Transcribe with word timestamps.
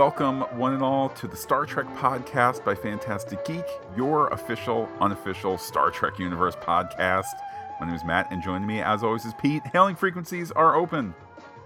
Welcome, 0.00 0.40
one 0.56 0.72
and 0.72 0.82
all, 0.82 1.10
to 1.10 1.28
the 1.28 1.36
Star 1.36 1.66
Trek 1.66 1.84
podcast 1.88 2.64
by 2.64 2.74
Fantastic 2.74 3.44
Geek, 3.44 3.66
your 3.94 4.28
official, 4.28 4.88
unofficial 4.98 5.58
Star 5.58 5.90
Trek 5.90 6.18
Universe 6.18 6.56
podcast. 6.56 7.26
My 7.78 7.86
name 7.86 7.94
is 7.94 8.02
Matt, 8.02 8.32
and 8.32 8.42
joining 8.42 8.66
me, 8.66 8.80
as 8.80 9.02
always, 9.04 9.26
is 9.26 9.34
Pete. 9.34 9.60
Hailing 9.74 9.96
frequencies 9.96 10.50
are 10.52 10.74
open. 10.74 11.14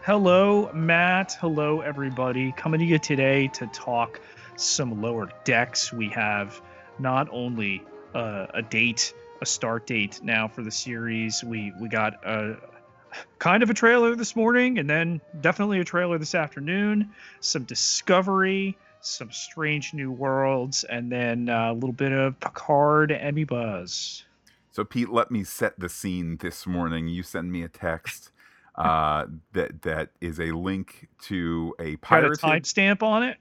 Hello, 0.03 0.69
Matt. 0.75 1.37
Hello, 1.41 1.81
everybody. 1.81 2.51
Coming 2.51 2.81
to 2.81 2.87
you 2.87 2.99
today 2.99 3.47
to 3.53 3.69
talk 3.69 4.21
some 4.57 5.01
lower 5.01 5.29
decks. 5.45 5.93
We 5.93 6.09
have 6.09 6.61
not 6.99 7.29
only 7.31 7.85
uh, 8.17 8.47
a 8.53 8.63
date, 8.63 9.15
a 9.43 9.47
start 9.47 9.87
date 9.87 10.19
now 10.25 10.49
for 10.49 10.63
the 10.63 10.73
series. 10.73 11.45
We 11.45 11.73
we 11.81 11.89
got 11.89 12.15
a 12.27 12.57
kind 13.39 13.63
of 13.63 13.71
a 13.71 13.75
trailer 13.75 14.15
this 14.15 14.37
morning, 14.37 14.79
and 14.79 14.89
then 14.89 15.21
definitely 15.41 15.81
a 15.81 15.85
trailer 15.85 16.19
this 16.19 16.35
afternoon. 16.35 17.11
Some 17.41 17.65
Discovery, 17.65 18.77
some 19.01 19.31
Strange 19.31 19.95
New 19.95 20.11
Worlds, 20.11 20.85
and 20.85 21.11
then 21.11 21.49
a 21.49 21.73
little 21.73 21.93
bit 21.93 22.13
of 22.13 22.39
Picard 22.41 23.13
Emmy 23.13 23.45
buzz. 23.45 24.25
So, 24.71 24.85
Pete, 24.85 25.11
let 25.11 25.31
me 25.31 25.45
set 25.45 25.79
the 25.79 25.89
scene 25.89 26.39
this 26.39 26.67
morning. 26.67 27.09
You 27.09 27.23
send 27.23 27.53
me 27.53 27.63
a 27.63 27.69
text 27.69 28.33
uh, 28.75 29.27
that 29.53 29.83
that 29.83 30.11
is 30.21 30.41
a 30.41 30.51
link 30.53 31.09
to 31.23 31.75
a 31.79 31.97
pirate 31.97 32.41
timestamp 32.41 33.03
on 33.03 33.23
it. 33.23 33.39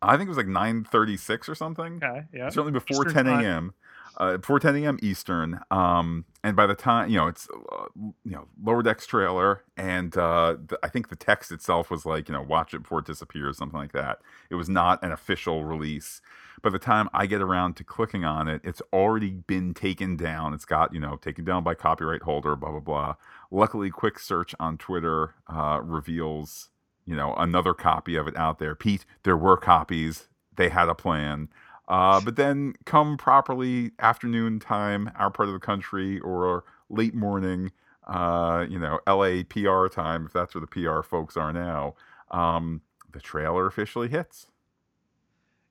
I 0.00 0.16
think 0.16 0.28
it 0.28 0.30
was 0.30 0.36
like 0.36 0.46
9:36 0.46 1.48
or 1.48 1.54
something. 1.56 2.00
Okay, 2.02 2.22
yeah. 2.32 2.48
Certainly 2.50 2.72
before 2.72 3.08
Eastern 3.08 3.26
10 3.26 3.26
a.m 3.26 3.74
uh, 4.18 4.36
4:10 4.38 4.82
a.m. 4.82 4.98
Eastern. 5.02 5.60
Um, 5.70 6.24
and 6.42 6.56
by 6.56 6.66
the 6.66 6.74
time 6.74 7.08
you 7.08 7.16
know 7.16 7.28
it's 7.28 7.48
uh, 7.72 7.86
you 7.96 8.14
know 8.24 8.46
lower 8.62 8.82
decks 8.82 9.06
trailer, 9.06 9.62
and 9.76 10.16
uh, 10.16 10.56
the, 10.66 10.78
I 10.82 10.88
think 10.88 11.08
the 11.08 11.16
text 11.16 11.52
itself 11.52 11.90
was 11.90 12.04
like 12.04 12.28
you 12.28 12.34
know 12.34 12.42
watch 12.42 12.74
it 12.74 12.82
before 12.82 12.98
it 12.98 13.06
disappears, 13.06 13.56
something 13.56 13.78
like 13.78 13.92
that. 13.92 14.18
It 14.50 14.56
was 14.56 14.68
not 14.68 15.02
an 15.02 15.12
official 15.12 15.64
release. 15.64 16.20
By 16.60 16.70
the 16.70 16.78
time 16.80 17.08
I 17.14 17.26
get 17.26 17.40
around 17.40 17.76
to 17.76 17.84
clicking 17.84 18.24
on 18.24 18.48
it, 18.48 18.60
it's 18.64 18.82
already 18.92 19.30
been 19.30 19.72
taken 19.74 20.16
down. 20.16 20.52
It's 20.52 20.64
got 20.64 20.92
you 20.92 21.00
know 21.00 21.16
taken 21.16 21.44
down 21.44 21.62
by 21.62 21.74
copyright 21.74 22.22
holder, 22.22 22.56
blah 22.56 22.70
blah 22.70 22.80
blah. 22.80 23.14
Luckily, 23.50 23.90
quick 23.90 24.18
search 24.18 24.54
on 24.58 24.78
Twitter 24.78 25.34
uh, 25.46 25.80
reveals 25.82 26.70
you 27.06 27.14
know 27.14 27.34
another 27.36 27.72
copy 27.72 28.16
of 28.16 28.26
it 28.26 28.36
out 28.36 28.58
there. 28.58 28.74
Pete, 28.74 29.04
there 29.22 29.36
were 29.36 29.56
copies. 29.56 30.28
They 30.56 30.70
had 30.70 30.88
a 30.88 30.94
plan. 30.94 31.48
Uh, 31.88 32.20
but 32.20 32.36
then 32.36 32.74
come 32.84 33.16
properly 33.16 33.92
afternoon 33.98 34.60
time, 34.60 35.10
our 35.16 35.30
part 35.30 35.48
of 35.48 35.54
the 35.54 35.58
country, 35.58 36.20
or 36.20 36.64
late 36.90 37.14
morning, 37.14 37.72
uh, 38.06 38.66
you 38.68 38.78
know, 38.78 39.00
LA 39.06 39.42
PR 39.48 39.88
time, 39.88 40.26
if 40.26 40.32
that's 40.32 40.54
where 40.54 40.60
the 40.60 40.66
PR 40.66 41.00
folks 41.00 41.36
are 41.36 41.52
now, 41.52 41.94
um, 42.30 42.82
the 43.12 43.20
trailer 43.20 43.66
officially 43.66 44.08
hits. 44.08 44.48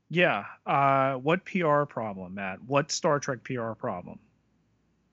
Yeah. 0.09 0.45
Uh, 0.65 1.15
what 1.15 1.45
PR 1.45 1.83
problem, 1.83 2.35
Matt? 2.35 2.63
What 2.63 2.91
Star 2.91 3.19
Trek 3.19 3.43
PR 3.43 3.73
problem? 3.73 4.19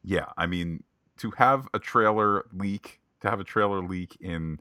Yeah. 0.03 0.27
I 0.39 0.47
mean, 0.47 0.85
to 1.19 1.33
have 1.33 1.69
a 1.75 1.79
trailer 1.79 2.45
leak, 2.53 3.01
to 3.21 3.29
have 3.29 3.41
a 3.41 3.45
trailer 3.45 3.83
leak 3.83 4.17
in, 4.21 4.61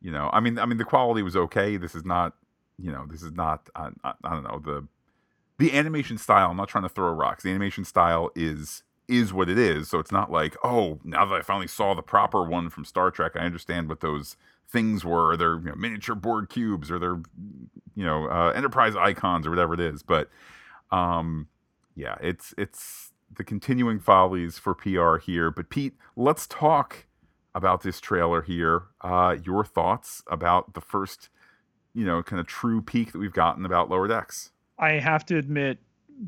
you 0.00 0.12
know, 0.12 0.30
I 0.32 0.40
mean, 0.40 0.58
I 0.58 0.66
mean, 0.66 0.78
the 0.78 0.84
quality 0.84 1.22
was 1.22 1.36
okay. 1.36 1.76
This 1.76 1.94
is 1.94 2.04
not, 2.04 2.34
you 2.78 2.92
know, 2.92 3.06
this 3.10 3.22
is 3.22 3.32
not, 3.32 3.68
I, 3.74 3.88
I, 4.04 4.12
I 4.24 4.30
don't 4.30 4.44
know, 4.44 4.60
the 4.64 4.86
the 5.58 5.72
animation 5.76 6.18
style, 6.18 6.50
I'm 6.50 6.56
not 6.56 6.68
trying 6.68 6.84
to 6.84 6.88
throw 6.88 7.10
rocks. 7.10 7.42
The 7.42 7.50
animation 7.50 7.84
style 7.84 8.30
is 8.34 8.82
is 9.08 9.32
what 9.32 9.48
it 9.48 9.58
is. 9.58 9.88
So 9.88 9.98
it's 9.98 10.12
not 10.12 10.30
like, 10.30 10.54
oh, 10.62 11.00
now 11.02 11.24
that 11.24 11.34
I 11.34 11.40
finally 11.40 11.66
saw 11.66 11.94
the 11.94 12.02
proper 12.02 12.44
one 12.44 12.68
from 12.68 12.84
Star 12.84 13.10
Trek, 13.10 13.32
I 13.36 13.40
understand 13.40 13.88
what 13.88 14.00
those 14.00 14.36
things 14.68 15.02
were. 15.02 15.34
They're 15.36 15.56
you 15.56 15.64
know, 15.64 15.74
miniature 15.74 16.14
Borg 16.14 16.50
cubes 16.50 16.90
or 16.90 16.98
they're 16.98 17.20
you 17.94 18.04
know 18.04 18.26
uh, 18.26 18.52
Enterprise 18.54 18.94
icons 18.96 19.46
or 19.46 19.50
whatever 19.50 19.74
it 19.74 19.80
is. 19.80 20.02
But 20.02 20.28
um, 20.90 21.48
yeah, 21.94 22.16
it's 22.20 22.54
it's 22.56 23.12
the 23.34 23.44
continuing 23.44 23.98
follies 23.98 24.58
for 24.58 24.74
PR 24.74 25.16
here. 25.16 25.50
But 25.50 25.70
Pete, 25.70 25.94
let's 26.16 26.46
talk 26.46 27.06
about 27.54 27.82
this 27.82 28.00
trailer 28.00 28.42
here. 28.42 28.84
Uh, 29.00 29.36
your 29.44 29.64
thoughts 29.64 30.22
about 30.30 30.74
the 30.74 30.80
first, 30.80 31.28
you 31.94 32.04
know, 32.04 32.22
kind 32.22 32.38
of 32.40 32.46
true 32.46 32.80
peek 32.80 33.12
that 33.12 33.18
we've 33.18 33.32
gotten 33.32 33.64
about 33.64 33.90
Lower 33.90 34.06
Decks. 34.06 34.52
I 34.78 34.92
have 34.92 35.26
to 35.26 35.38
admit, 35.38 35.78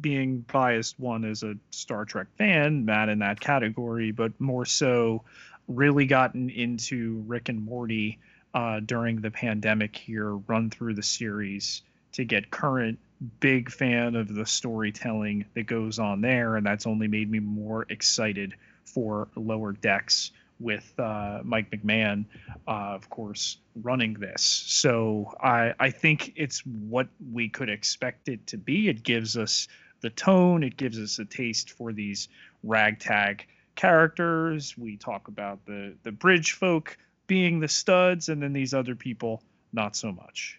being 0.01 0.41
biased 0.41 0.99
one 1.01 1.25
as 1.25 1.43
a 1.43 1.57
Star 1.71 2.05
Trek 2.05 2.29
fan, 2.37 2.85
Matt 2.85 3.09
in 3.09 3.21
that 3.21 3.41
category, 3.41 4.13
but 4.13 4.41
more 4.41 4.65
so 4.65 5.25
really 5.69 6.07
gotten 6.07 6.51
into 6.51 7.25
Rick 7.27 7.49
and 7.49 7.65
Morty 7.65 8.19
uh, 8.55 8.81
during 8.81 9.21
the 9.21 9.31
pandemic 9.31 9.97
here, 9.97 10.35
run 10.35 10.71
through 10.71 10.95
the 10.95 11.03
series 11.03 11.83
to 12.13 12.25
get 12.25 12.51
current. 12.51 12.99
Big 13.39 13.71
fan 13.71 14.17
of 14.17 14.35
the 14.35 14.47
storytelling 14.47 15.45
that 15.55 15.65
goes 15.65 15.99
on 15.99 16.21
there, 16.23 16.57
and 16.57 16.65
that's 16.65 16.87
only 16.87 17.07
made 17.07 17.31
me 17.31 17.39
more 17.39 17.85
excited 17.91 18.55
for 18.87 19.29
Lower 19.37 19.73
Decks 19.73 20.33
with 20.61 20.93
uh, 20.99 21.41
Mike 21.43 21.71
McMahan, 21.71 22.27
uh, 22.69 22.95
of 22.95 23.09
course, 23.11 23.59
running 23.83 24.15
this. 24.15 24.43
So 24.43 25.35
I, 25.41 25.75
I 25.81 25.91
think 25.91 26.35
it's 26.37 26.61
what 26.61 27.09
we 27.33 27.49
could 27.49 27.71
expect 27.71 28.29
it 28.29 28.47
to 28.49 28.59
be. 28.59 28.89
It 28.89 29.03
gives 29.03 29.37
us 29.37 29.67
the 30.03 30.11
tone, 30.11 30.63
it 30.63 30.77
gives 30.77 30.99
us 30.99 31.19
a 31.19 31.25
taste 31.25 31.73
for 31.73 31.93
these 31.93 32.29
ragtag 32.63 33.47
characters. 33.75 34.77
We 34.77 34.97
talk 34.97 35.29
about 35.29 35.65
the, 35.67 35.97
the 36.03 36.13
bridge 36.13 36.53
folk 36.53 36.97
being 37.27 37.61
the 37.61 37.69
studs, 37.69 38.29
and 38.29 38.43
then 38.43 38.53
these 38.53 38.75
other 38.75 38.95
people, 38.95 39.43
not 39.73 39.97
so 39.97 40.13
much. 40.13 40.59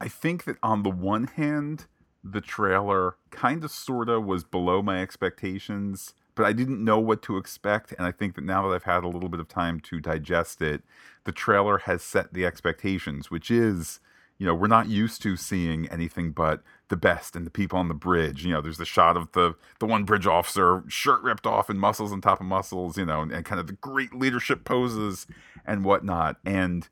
I 0.00 0.08
think 0.08 0.44
that 0.44 0.56
on 0.62 0.82
the 0.82 0.90
one 0.90 1.28
hand, 1.28 1.86
the 2.24 2.40
trailer 2.40 3.16
kind 3.30 3.64
of 3.64 3.70
sort 3.70 4.08
of 4.08 4.24
was 4.24 4.44
below 4.44 4.82
my 4.82 5.00
expectations 5.00 6.14
but 6.34 6.46
I 6.46 6.52
didn't 6.52 6.84
know 6.84 6.98
what 6.98 7.22
to 7.22 7.36
expect. 7.36 7.92
And 7.96 8.06
I 8.06 8.12
think 8.12 8.34
that 8.34 8.44
now 8.44 8.66
that 8.66 8.74
I've 8.74 8.84
had 8.84 9.04
a 9.04 9.08
little 9.08 9.28
bit 9.28 9.40
of 9.40 9.48
time 9.48 9.80
to 9.80 10.00
digest 10.00 10.62
it, 10.62 10.82
the 11.24 11.32
trailer 11.32 11.78
has 11.78 12.02
set 12.02 12.32
the 12.32 12.46
expectations, 12.46 13.30
which 13.30 13.50
is, 13.50 14.00
you 14.38 14.46
know, 14.46 14.54
we're 14.54 14.66
not 14.66 14.88
used 14.88 15.22
to 15.22 15.36
seeing 15.36 15.88
anything 15.88 16.32
but 16.32 16.62
the 16.88 16.96
best 16.96 17.36
and 17.36 17.46
the 17.46 17.50
people 17.50 17.78
on 17.78 17.88
the 17.88 17.94
bridge. 17.94 18.44
You 18.44 18.52
know, 18.52 18.60
there's 18.60 18.78
the 18.78 18.84
shot 18.84 19.16
of 19.16 19.30
the 19.32 19.54
the 19.78 19.86
one 19.86 20.04
bridge 20.04 20.26
officer, 20.26 20.82
shirt 20.88 21.22
ripped 21.22 21.46
off 21.46 21.68
and 21.70 21.78
muscles 21.78 22.12
on 22.12 22.20
top 22.20 22.40
of 22.40 22.46
muscles, 22.46 22.96
you 22.98 23.06
know, 23.06 23.22
and, 23.22 23.30
and 23.30 23.44
kind 23.44 23.60
of 23.60 23.66
the 23.66 23.74
great 23.74 24.14
leadership 24.14 24.64
poses 24.64 25.26
and 25.64 25.84
whatnot. 25.84 26.38
And 26.44 26.88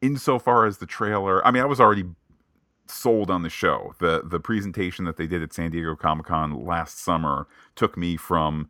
insofar 0.00 0.66
as 0.66 0.78
the 0.78 0.86
trailer, 0.86 1.46
I 1.46 1.50
mean, 1.50 1.62
I 1.62 1.66
was 1.66 1.80
already 1.80 2.04
sold 2.92 3.30
on 3.30 3.42
the 3.42 3.50
show. 3.50 3.94
The 3.98 4.22
the 4.24 4.40
presentation 4.40 5.04
that 5.06 5.16
they 5.16 5.26
did 5.26 5.42
at 5.42 5.52
San 5.52 5.70
Diego 5.70 5.94
Comic 5.96 6.26
Con 6.26 6.64
last 6.64 6.98
summer 6.98 7.46
took 7.74 7.96
me 7.96 8.16
from 8.16 8.68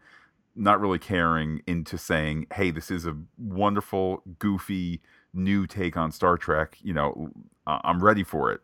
not 0.54 0.80
really 0.80 0.98
caring 0.98 1.62
into 1.66 1.98
saying, 1.98 2.46
"Hey, 2.54 2.70
this 2.70 2.90
is 2.90 3.06
a 3.06 3.16
wonderful, 3.38 4.22
goofy 4.38 5.00
new 5.32 5.66
take 5.66 5.96
on 5.96 6.12
Star 6.12 6.36
Trek." 6.36 6.78
You 6.82 6.94
know, 6.94 7.30
I'm 7.66 8.02
ready 8.02 8.24
for 8.24 8.52
it. 8.52 8.60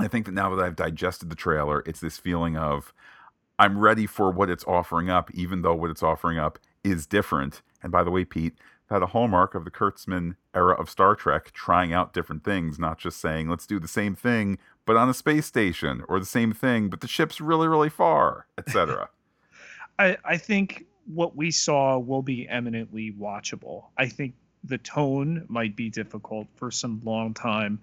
I 0.00 0.08
think 0.08 0.26
that 0.26 0.32
now 0.32 0.54
that 0.54 0.64
I've 0.64 0.76
digested 0.76 1.28
the 1.28 1.36
trailer, 1.36 1.82
it's 1.86 2.00
this 2.00 2.18
feeling 2.18 2.56
of 2.56 2.92
I'm 3.58 3.78
ready 3.78 4.06
for 4.06 4.30
what 4.30 4.50
it's 4.50 4.64
offering 4.64 5.10
up, 5.10 5.30
even 5.32 5.62
though 5.62 5.74
what 5.74 5.90
it's 5.90 6.02
offering 6.02 6.38
up 6.38 6.58
is 6.84 7.06
different. 7.06 7.62
And 7.82 7.90
by 7.90 8.04
the 8.04 8.10
way, 8.10 8.24
Pete, 8.24 8.54
had 8.88 9.02
a 9.02 9.06
hallmark 9.06 9.54
of 9.54 9.64
the 9.64 9.70
Kurtzman 9.70 10.36
era 10.54 10.74
of 10.74 10.88
Star 10.88 11.14
Trek, 11.14 11.52
trying 11.52 11.92
out 11.92 12.12
different 12.12 12.44
things, 12.44 12.78
not 12.78 12.98
just 12.98 13.20
saying, 13.20 13.48
let's 13.48 13.66
do 13.66 13.78
the 13.78 13.88
same 13.88 14.14
thing, 14.14 14.58
but 14.88 14.96
on 14.96 15.10
a 15.10 15.12
space 15.12 15.44
station, 15.44 16.02
or 16.08 16.18
the 16.18 16.24
same 16.24 16.54
thing, 16.54 16.88
but 16.88 17.02
the 17.02 17.06
ship's 17.06 17.42
really, 17.42 17.68
really 17.68 17.90
far, 17.90 18.46
etc. 18.56 19.10
I, 19.98 20.16
I 20.24 20.38
think 20.38 20.86
what 21.04 21.36
we 21.36 21.50
saw 21.50 21.98
will 21.98 22.22
be 22.22 22.48
eminently 22.48 23.12
watchable. 23.12 23.84
I 23.98 24.08
think 24.08 24.32
the 24.64 24.78
tone 24.78 25.44
might 25.46 25.76
be 25.76 25.90
difficult 25.90 26.46
for 26.56 26.70
some 26.70 27.02
long 27.04 27.34
time 27.34 27.82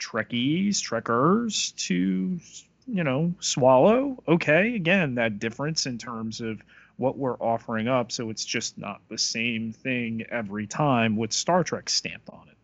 Trekkies, 0.00 0.80
Trekkers 0.80 1.74
to, 1.88 2.38
you 2.86 3.02
know, 3.02 3.34
swallow. 3.40 4.22
Okay, 4.28 4.76
again, 4.76 5.16
that 5.16 5.40
difference 5.40 5.86
in 5.86 5.98
terms 5.98 6.40
of 6.40 6.62
what 6.96 7.18
we're 7.18 7.38
offering 7.38 7.88
up. 7.88 8.12
So 8.12 8.30
it's 8.30 8.44
just 8.44 8.78
not 8.78 9.00
the 9.08 9.18
same 9.18 9.72
thing 9.72 10.24
every 10.30 10.68
time 10.68 11.16
with 11.16 11.32
Star 11.32 11.64
Trek 11.64 11.90
stamped 11.90 12.30
on 12.30 12.46
it. 12.46 12.55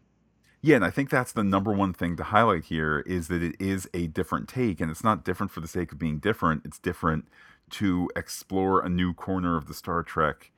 Yeah, 0.65 0.77
and 0.77 0.85
I 0.85 0.91
think 0.91 1.11
that's 1.11 1.33
the 1.33 1.43
number 1.43 1.73
one 1.73 1.93
thing 1.93 2.17
to 2.17 2.23
highlight 2.23 2.65
here 2.65 3.01
is 3.01 3.27
that 3.29 3.43
it 3.43 3.57
is 3.61 3.89
a 3.93 4.07
different 4.07 4.49
take, 4.49 4.81
and 4.81 4.91
it's 4.93 5.03
not 5.03 5.25
different 5.25 5.51
for 5.51 5.61
the 5.61 5.67
sake 5.67 5.91
of 5.91 5.99
being 5.99 6.19
different. 6.19 6.63
It's 6.65 6.79
different 6.79 7.27
to 7.71 8.09
explore 8.15 8.81
a 8.81 8.89
new 8.89 9.13
corner 9.13 9.57
of 9.57 9.67
the 9.67 9.75
Star 9.75 10.05
Trek, 10.05 10.53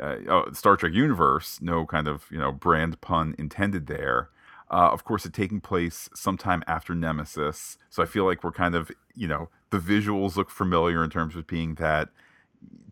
uh, 0.00 0.16
oh, 0.28 0.52
Star 0.52 0.76
Trek 0.76 0.92
universe. 0.92 1.58
No 1.60 1.84
kind 1.86 2.06
of 2.06 2.26
you 2.30 2.38
know 2.38 2.52
brand 2.52 3.00
pun 3.00 3.34
intended 3.36 3.88
there. 3.88 4.30
Uh, 4.70 4.90
of 4.92 5.02
course, 5.04 5.26
it 5.26 5.32
taking 5.32 5.60
place 5.60 6.08
sometime 6.14 6.62
after 6.68 6.94
Nemesis, 6.94 7.78
so 7.90 8.00
I 8.00 8.06
feel 8.06 8.24
like 8.24 8.44
we're 8.44 8.52
kind 8.52 8.76
of 8.76 8.92
you 9.16 9.26
know 9.26 9.48
the 9.70 9.78
visuals 9.78 10.36
look 10.36 10.50
familiar 10.50 11.02
in 11.02 11.10
terms 11.10 11.34
of 11.34 11.48
being 11.48 11.74
that 11.76 12.10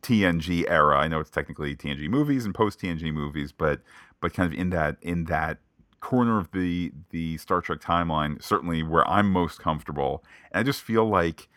TNG 0.00 0.64
era. 0.68 0.98
I 0.98 1.08
know 1.08 1.20
it's 1.20 1.30
technically 1.30 1.74
TNG 1.76 2.08
movies 2.08 2.44
and 2.44 2.54
post 2.54 2.80
TNG 2.80 3.12
movies, 3.12 3.52
but 3.52 3.80
but 4.20 4.34
kind 4.34 4.52
of 4.52 4.58
in 4.58 4.70
that 4.70 4.96
in 5.02 5.24
that 5.24 5.58
corner 6.00 6.38
of 6.38 6.50
the 6.52 6.92
the 7.10 7.36
Star 7.38 7.60
Trek 7.60 7.80
timeline, 7.80 8.42
certainly 8.42 8.82
where 8.82 9.08
I'm 9.08 9.30
most 9.30 9.60
comfortable. 9.60 10.24
And 10.52 10.60
I 10.60 10.62
just 10.62 10.82
feel 10.82 11.08
like 11.08 11.48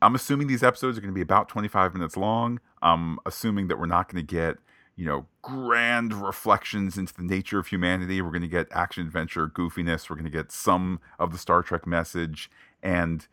I'm 0.00 0.14
assuming 0.14 0.46
these 0.46 0.62
episodes 0.62 0.96
are 0.96 1.00
going 1.00 1.12
to 1.12 1.14
be 1.14 1.22
about 1.22 1.48
25 1.48 1.94
minutes 1.94 2.16
long. 2.16 2.60
I'm 2.82 3.18
assuming 3.26 3.68
that 3.68 3.78
we're 3.78 3.86
not 3.86 4.12
going 4.12 4.24
to 4.24 4.34
get, 4.34 4.56
you 4.96 5.04
know, 5.04 5.26
grand 5.42 6.14
reflections 6.14 6.96
into 6.96 7.14
the 7.14 7.22
nature 7.22 7.58
of 7.58 7.66
humanity. 7.66 8.22
We're 8.22 8.30
going 8.30 8.42
to 8.42 8.48
get 8.48 8.68
action 8.70 9.04
adventure 9.04 9.48
goofiness. 9.48 10.08
We're 10.08 10.16
going 10.16 10.24
to 10.24 10.30
get 10.30 10.52
some 10.52 11.00
of 11.18 11.32
the 11.32 11.38
Star 11.38 11.62
Trek 11.62 11.86
message. 11.86 12.50
And 12.82 13.26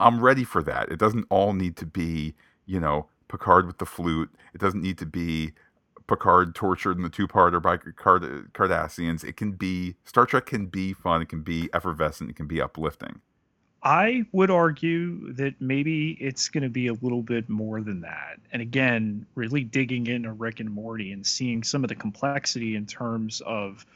I'm 0.00 0.20
ready 0.20 0.44
for 0.44 0.62
that. 0.64 0.90
It 0.90 0.98
doesn't 0.98 1.26
all 1.30 1.52
need 1.52 1.76
to 1.76 1.86
be, 1.86 2.34
you 2.66 2.80
know, 2.80 3.06
Picard 3.28 3.66
with 3.66 3.78
the 3.78 3.86
flute. 3.86 4.30
It 4.54 4.60
doesn't 4.60 4.82
need 4.82 4.98
to 4.98 5.06
be 5.06 5.52
Picard 6.08 6.54
tortured 6.54 6.96
in 6.96 7.02
the 7.02 7.08
two-parter 7.08 7.62
by 7.62 7.76
Card- 7.76 8.52
Cardassians. 8.52 9.22
It 9.22 9.36
can 9.36 9.52
be 9.52 9.94
Star 10.04 10.26
Trek 10.26 10.46
can 10.46 10.66
be 10.66 10.92
fun. 10.92 11.22
It 11.22 11.28
can 11.28 11.42
be 11.42 11.68
effervescent. 11.72 12.30
It 12.30 12.36
can 12.36 12.48
be 12.48 12.60
uplifting. 12.60 13.20
I 13.82 14.24
would 14.32 14.50
argue 14.50 15.32
that 15.34 15.60
maybe 15.60 16.10
it's 16.20 16.48
going 16.48 16.64
to 16.64 16.68
be 16.68 16.88
a 16.88 16.94
little 16.94 17.22
bit 17.22 17.48
more 17.48 17.80
than 17.80 18.00
that. 18.00 18.40
And 18.50 18.60
again, 18.60 19.24
really 19.36 19.62
digging 19.62 20.08
into 20.08 20.32
Rick 20.32 20.58
and 20.58 20.70
Morty 20.70 21.12
and 21.12 21.24
seeing 21.24 21.62
some 21.62 21.84
of 21.84 21.88
the 21.88 21.94
complexity 21.94 22.74
in 22.74 22.86
terms 22.86 23.40
of 23.42 23.86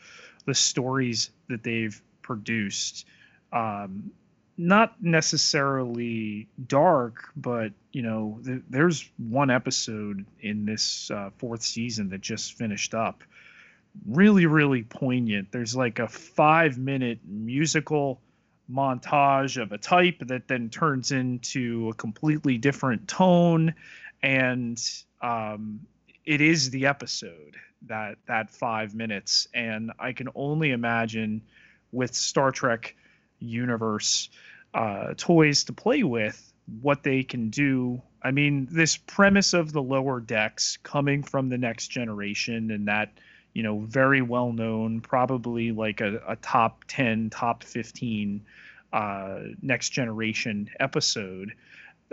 the 0.47 0.55
stories 0.55 1.31
that 1.49 1.65
they've 1.65 2.01
produced. 2.23 3.07
Um, 3.53 4.13
not 4.57 5.03
necessarily 5.03 6.49
dark, 6.67 7.31
but 7.37 7.73
you 7.93 8.03
know, 8.03 8.39
th- 8.45 8.63
there's 8.69 9.09
one 9.17 9.51
episode 9.51 10.27
in 10.41 10.67
this 10.67 11.11
uh, 11.11 11.31
fourth 11.39 11.63
season 11.63 12.11
that 12.11 12.21
just 12.21 12.55
finished 12.55 12.95
up, 12.95 13.23
really, 14.07 14.47
really 14.47 14.83
poignant. 14.83 15.49
There's 15.51 15.75
like 15.75 15.99
a 15.99 16.09
five 16.09 16.79
minute 16.79 17.19
musical 17.27 18.21
montage 18.71 19.61
of 19.61 19.73
a 19.73 19.79
type 19.79 20.19
that 20.21 20.49
then 20.49 20.71
turns 20.71 21.13
into 21.13 21.89
a 21.89 21.95
completely 21.95 22.59
different 22.59 23.09
tone, 23.09 23.75
and 24.23 24.81
um, 25.21 25.81
it 26.25 26.41
is 26.41 26.71
the 26.71 26.87
episode 26.87 27.57
that 27.87 28.17
that 28.27 28.51
five 28.51 28.95
minutes, 28.95 29.49
and 29.55 29.93
I 29.99 30.13
can 30.13 30.29
only 30.35 30.71
imagine 30.71 31.43
with 31.91 32.15
Star 32.15 32.51
Trek 32.51 32.95
universe 33.43 34.29
uh, 34.75 35.15
toys 35.17 35.65
to 35.65 35.73
play 35.73 36.03
with, 36.03 36.53
what 36.81 37.03
they 37.03 37.23
can 37.23 37.51
do. 37.51 38.01
I 38.23 38.31
mean, 38.31 38.69
this 38.71 38.97
premise 38.97 39.53
of 39.53 39.73
the 39.73 39.83
lower 39.83 40.21
decks 40.21 40.79
coming 40.83 41.23
from 41.23 41.49
the 41.49 41.59
next 41.59 41.89
generation 41.89 42.71
and 42.71 42.89
that, 42.89 43.13
you 43.53 43.63
know, 43.63 43.81
very 43.81 44.23
well 44.23 44.53
known, 44.53 45.01
probably 45.01 45.73
like 45.73 46.01
a, 46.01 46.23
a 46.27 46.37
top 46.37 46.85
10, 46.89 47.31
top 47.31 47.65
15 47.65 48.45
uh, 48.93 49.39
next 49.61 49.91
generation 49.91 50.71
episode. 50.79 51.55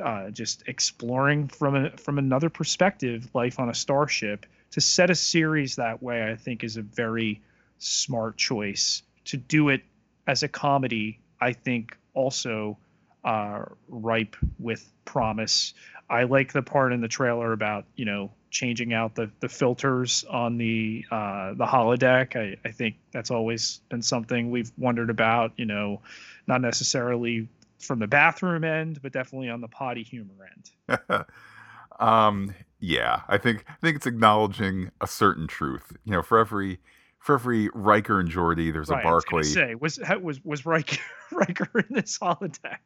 Uh, 0.01 0.29
just 0.29 0.63
exploring 0.67 1.49
from 1.49 1.75
a, 1.75 1.97
from 1.97 2.17
another 2.17 2.49
perspective, 2.49 3.29
life 3.33 3.59
on 3.59 3.69
a 3.69 3.75
starship. 3.75 4.45
To 4.71 4.81
set 4.81 5.09
a 5.09 5.15
series 5.15 5.75
that 5.75 6.01
way, 6.01 6.29
I 6.29 6.35
think, 6.35 6.63
is 6.63 6.77
a 6.77 6.81
very 6.81 7.41
smart 7.79 8.37
choice. 8.37 9.01
To 9.25 9.37
do 9.37 9.69
it 9.69 9.83
as 10.29 10.43
a 10.43 10.47
comedy, 10.47 11.19
I 11.41 11.53
think, 11.53 11.97
also 12.13 12.77
uh, 13.23 13.63
ripe 13.87 14.35
with 14.59 14.87
promise. 15.03 15.73
I 16.07 16.23
like 16.23 16.53
the 16.53 16.61
part 16.61 16.93
in 16.93 17.01
the 17.01 17.07
trailer 17.07 17.51
about 17.51 17.85
you 17.95 18.05
know 18.05 18.31
changing 18.51 18.93
out 18.93 19.15
the, 19.15 19.29
the 19.41 19.49
filters 19.49 20.23
on 20.29 20.57
the 20.57 21.03
uh, 21.11 21.53
the 21.55 21.65
holodeck. 21.65 22.35
I, 22.35 22.57
I 22.63 22.71
think 22.71 22.97
that's 23.11 23.31
always 23.31 23.81
been 23.89 24.03
something 24.03 24.51
we've 24.51 24.71
wondered 24.77 25.09
about. 25.09 25.53
You 25.57 25.65
know, 25.65 26.01
not 26.45 26.61
necessarily 26.61 27.47
from 27.79 27.97
the 27.97 28.07
bathroom 28.07 28.63
end, 28.63 29.01
but 29.01 29.11
definitely 29.11 29.49
on 29.49 29.61
the 29.61 29.67
potty 29.67 30.03
humor 30.03 30.47
end. 30.89 31.25
um, 31.99 32.53
yeah, 32.79 33.21
I 33.27 33.39
think 33.39 33.65
I 33.67 33.75
think 33.81 33.95
it's 33.95 34.07
acknowledging 34.07 34.91
a 35.01 35.07
certain 35.07 35.47
truth. 35.47 35.91
You 36.05 36.13
know, 36.13 36.21
for 36.21 36.37
every 36.37 36.79
for 37.19 37.35
every 37.35 37.69
Riker 37.73 38.19
and 38.19 38.29
Geordi, 38.29 38.71
there's 38.71 38.89
right, 38.89 39.01
a 39.01 39.03
Barclay. 39.03 39.43
say 39.43 39.75
was 39.75 39.99
was 40.21 40.43
was 40.43 40.65
Riker 40.65 40.97
Riker 41.31 41.69
in 41.79 41.95
this 41.95 42.17
holodeck? 42.17 42.79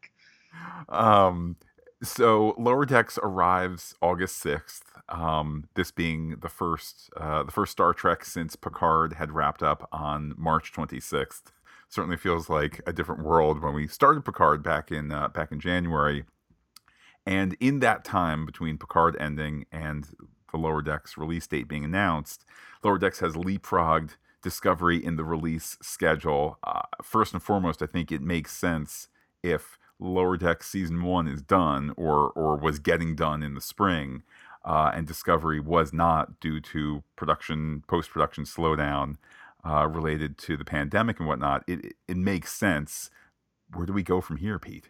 Um, 0.89 1.55
so 2.01 2.55
Lower 2.57 2.85
Decks 2.85 3.17
arrives 3.21 3.95
August 4.01 4.37
sixth. 4.37 4.83
Um, 5.09 5.65
this 5.75 5.91
being 5.91 6.37
the 6.41 6.49
first 6.49 7.09
uh, 7.15 7.43
the 7.43 7.51
first 7.51 7.71
Star 7.71 7.93
Trek 7.93 8.25
since 8.25 8.55
Picard 8.55 9.13
had 9.13 9.31
wrapped 9.31 9.61
up 9.63 9.87
on 9.91 10.33
March 10.37 10.73
twenty 10.73 10.99
sixth. 10.99 11.51
Certainly 11.89 12.17
feels 12.17 12.49
like 12.49 12.81
a 12.87 12.93
different 12.93 13.23
world 13.23 13.61
when 13.61 13.73
we 13.75 13.87
started 13.87 14.25
Picard 14.25 14.63
back 14.63 14.91
in 14.91 15.11
uh, 15.11 15.27
back 15.27 15.51
in 15.51 15.59
January. 15.59 16.25
And 17.25 17.55
in 17.61 17.79
that 17.79 18.03
time 18.03 18.45
between 18.45 18.77
Picard 18.77 19.15
ending 19.17 19.65
and 19.71 20.07
the 20.53 20.57
Lower 20.57 20.81
Decks 20.81 21.17
release 21.17 21.45
date 21.47 21.67
being 21.67 21.83
announced, 21.83 22.45
Lower 22.83 22.97
Decks 22.97 23.19
has 23.19 23.33
leapfrogged 23.33 24.11
Discovery 24.41 25.03
in 25.03 25.15
the 25.15 25.23
release 25.23 25.77
schedule. 25.81 26.59
Uh, 26.63 26.81
first 27.01 27.33
and 27.33 27.41
foremost, 27.41 27.81
I 27.81 27.85
think 27.85 28.11
it 28.11 28.21
makes 28.21 28.55
sense 28.55 29.07
if 29.41 29.77
Lower 29.99 30.37
Decks 30.37 30.69
season 30.69 31.01
one 31.03 31.27
is 31.27 31.41
done 31.41 31.93
or 31.97 32.29
or 32.31 32.57
was 32.57 32.79
getting 32.79 33.15
done 33.15 33.41
in 33.41 33.55
the 33.55 33.61
spring, 33.61 34.23
uh, 34.65 34.91
and 34.93 35.07
Discovery 35.07 35.59
was 35.59 35.93
not 35.93 36.39
due 36.39 36.59
to 36.59 37.03
production 37.15 37.83
post 37.87 38.09
production 38.09 38.43
slowdown 38.43 39.15
uh, 39.65 39.87
related 39.87 40.37
to 40.39 40.57
the 40.57 40.65
pandemic 40.65 41.19
and 41.19 41.27
whatnot. 41.27 41.63
It 41.67 41.93
it 42.07 42.17
makes 42.17 42.51
sense. 42.51 43.09
Where 43.73 43.85
do 43.85 43.93
we 43.93 44.03
go 44.03 44.19
from 44.19 44.37
here, 44.37 44.59
Pete? 44.59 44.89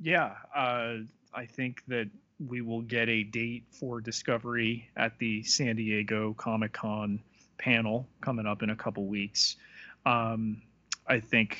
Yeah, 0.00 0.34
uh, 0.54 0.98
I 1.34 1.46
think 1.46 1.82
that 1.88 2.10
we 2.38 2.60
will 2.60 2.82
get 2.82 3.08
a 3.08 3.22
date 3.22 3.64
for 3.70 4.00
Discovery 4.00 4.88
at 4.96 5.18
the 5.18 5.42
San 5.42 5.76
Diego 5.76 6.34
Comic 6.34 6.72
Con 6.72 7.20
panel 7.58 8.06
coming 8.20 8.46
up 8.46 8.62
in 8.62 8.70
a 8.70 8.76
couple 8.76 9.06
weeks. 9.06 9.56
Um, 10.04 10.62
I 11.06 11.20
think 11.20 11.58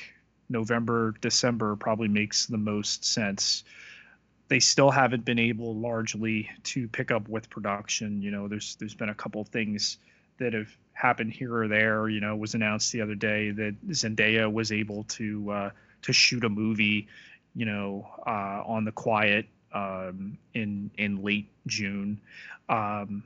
November, 0.49 1.15
December 1.19 1.75
probably 1.75 2.07
makes 2.07 2.45
the 2.45 2.57
most 2.57 3.05
sense. 3.05 3.63
They 4.49 4.59
still 4.59 4.91
haven't 4.91 5.25
been 5.25 5.39
able 5.39 5.75
largely 5.75 6.49
to 6.65 6.87
pick 6.87 7.11
up 7.11 7.27
with 7.27 7.49
production. 7.49 8.21
You 8.21 8.31
know, 8.31 8.47
there's 8.47 8.75
there's 8.75 8.95
been 8.95 9.09
a 9.09 9.15
couple 9.15 9.43
things 9.43 9.97
that 10.37 10.53
have 10.53 10.69
happened 10.93 11.33
here 11.33 11.53
or 11.53 11.67
there. 11.67 12.07
You 12.07 12.21
know, 12.21 12.35
was 12.35 12.53
announced 12.53 12.91
the 12.91 13.01
other 13.01 13.15
day 13.15 13.51
that 13.51 13.75
Zendaya 13.89 14.51
was 14.51 14.71
able 14.71 15.03
to 15.05 15.51
uh, 15.51 15.69
to 16.03 16.13
shoot 16.13 16.45
a 16.45 16.49
movie, 16.49 17.07
you 17.55 17.65
know, 17.65 18.07
uh, 18.25 18.63
on 18.65 18.85
the 18.85 18.93
quiet 18.93 19.47
um, 19.73 20.37
in 20.53 20.91
in 20.97 21.23
late 21.23 21.49
June. 21.67 22.19
Um, 22.69 23.23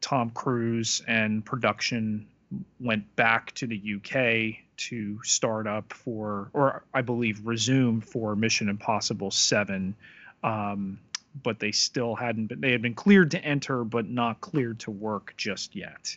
Tom 0.00 0.30
Cruise 0.30 1.02
and 1.08 1.44
production 1.44 2.26
went 2.80 3.16
back 3.16 3.52
to 3.52 3.66
the 3.66 3.96
UK 3.96 4.60
to 4.76 5.22
start 5.22 5.66
up 5.66 5.92
for, 5.92 6.50
or 6.52 6.84
I 6.92 7.02
believe 7.02 7.46
resume 7.46 8.00
for 8.00 8.36
Mission 8.36 8.68
Impossible 8.68 9.30
7. 9.30 9.94
Um, 10.42 10.98
but 11.42 11.58
they 11.58 11.72
still 11.72 12.14
hadn't 12.14 12.46
been, 12.46 12.60
they 12.60 12.72
had 12.72 12.82
been 12.82 12.94
cleared 12.94 13.32
to 13.32 13.44
enter, 13.44 13.82
but 13.82 14.08
not 14.08 14.40
cleared 14.40 14.80
to 14.80 14.90
work 14.90 15.34
just 15.36 15.74
yet. 15.74 16.16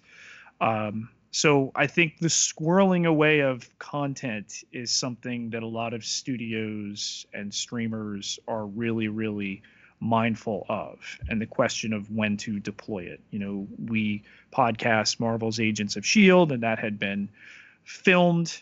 Um, 0.62 1.10
so 1.32 1.72
I 1.76 1.88
think 1.88 2.20
the 2.20 2.28
squirreling 2.28 3.08
away 3.08 3.42
of 3.42 3.68
content 3.80 4.64
is 4.72 4.92
something 4.92 5.50
that 5.52 5.64
a 5.64 5.68
lot 5.68 5.94
of 5.94 6.06
studios 6.06 7.26
and 7.34 7.54
streamers 7.54 8.40
are 8.48 8.66
really, 8.66 9.08
really 9.08 9.62
mindful 10.00 10.66
of 10.70 11.00
and 11.28 11.42
the 11.42 11.46
question 11.46 11.92
of 11.92 12.12
when 12.12 12.38
to 12.38 12.60
deploy 12.60 13.04
it. 13.04 13.20
You 13.32 13.40
know, 13.40 13.68
we 13.88 14.24
podcast 14.54 15.20
Marvel's 15.20 15.60
Agents 15.60 15.96
of 15.96 16.04
S.H.I.E.L.D., 16.04 16.54
and 16.54 16.64
that 16.64 16.80
had 16.80 17.00
been 17.00 17.30
filmed, 17.84 18.62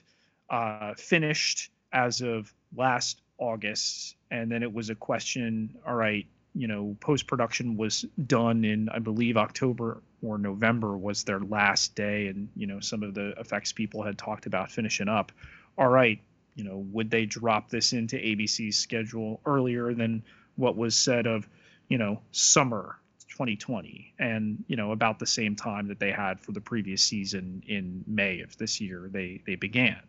uh, 0.50 0.94
finished 0.96 1.72
as 1.92 2.22
of 2.22 2.54
last 2.76 3.22
August. 3.38 4.16
And 4.32 4.52
then 4.52 4.64
it 4.64 4.74
was 4.74 4.90
a 4.90 4.96
question 4.96 5.78
all 5.86 5.96
right, 5.96 6.26
you 6.56 6.68
know, 6.68 6.96
post 7.02 7.28
production 7.28 7.78
was 7.78 8.06
done 8.26 8.64
in, 8.64 8.90
I 8.90 9.00
believe, 9.00 9.38
October 9.38 10.02
or 10.22 10.38
November 10.38 10.98
was 10.98 11.24
their 11.24 11.40
last 11.40 11.96
day. 11.96 12.28
And, 12.28 12.50
you 12.56 12.66
know, 12.66 12.80
some 12.80 13.04
of 13.04 13.14
the 13.14 13.34
effects 13.38 13.74
people 13.74 14.04
had 14.04 14.18
talked 14.18 14.46
about 14.46 14.72
finishing 14.72 15.10
up. 15.10 15.32
All 15.78 15.90
right, 15.90 16.20
you 16.56 16.64
know, 16.64 16.86
would 16.92 17.12
they 17.12 17.26
drop 17.26 17.70
this 17.70 17.92
into 17.94 18.16
ABC's 18.16 18.78
schedule 18.78 19.42
earlier 19.46 19.94
than 19.94 20.24
what 20.56 20.78
was 20.78 20.96
said 20.96 21.28
of, 21.28 21.48
you 21.90 21.98
know, 21.98 22.22
summer 22.32 22.98
2020 23.30 24.14
and 24.18 24.64
you 24.68 24.78
know 24.78 24.94
about 24.94 25.20
the 25.20 25.26
same 25.26 25.58
time 25.58 25.90
that 25.90 26.00
they 26.00 26.10
had 26.10 26.40
for 26.40 26.54
the 26.54 26.62
previous 26.62 27.04
season 27.04 27.62
in 27.68 28.02
May 28.08 28.40
of 28.40 28.58
this 28.58 28.80
year 28.80 29.10
they 29.12 29.42
they 29.46 29.56
began. 29.56 30.00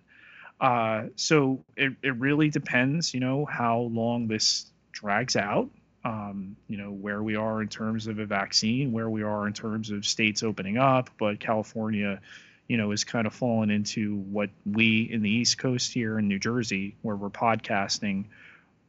Uh, 0.61 1.07
so 1.17 1.65
it, 1.77 1.93
it 2.03 2.17
really 2.17 2.49
depends, 2.49 3.13
you 3.13 3.21
know, 3.21 3.45
how 3.45 3.81
long 3.81 4.27
this 4.27 4.71
drags 4.93 5.37
out. 5.37 5.69
Um, 6.07 6.57
you 6.69 6.77
know 6.77 6.93
where 6.93 7.21
we 7.21 7.35
are 7.35 7.61
in 7.61 7.69
terms 7.69 8.07
of 8.07 8.21
a 8.21 8.27
vaccine, 8.27 8.93
where 8.93 9.11
we 9.11 9.25
are 9.25 9.49
in 9.49 9.53
terms 9.53 9.91
of 9.91 10.07
states 10.07 10.45
opening 10.45 10.79
up, 10.79 11.11
but 11.19 11.41
California, 11.41 12.21
you 12.69 12.77
know, 12.77 12.93
is 12.93 13.03
kind 13.03 13.27
of 13.27 13.35
fallen 13.35 13.71
into 13.71 14.19
what 14.19 14.51
we 14.65 15.09
in 15.11 15.23
the 15.23 15.31
East 15.31 15.59
Coast 15.59 15.93
here 15.93 16.17
in 16.21 16.29
New 16.29 16.39
Jersey, 16.39 16.95
where 17.03 17.17
we're 17.17 17.29
podcasting, 17.29 18.27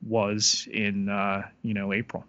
was 0.05 0.67
in 0.71 1.09
uh, 1.09 1.41
you 1.63 1.73
know 1.73 1.91
April. 1.91 2.23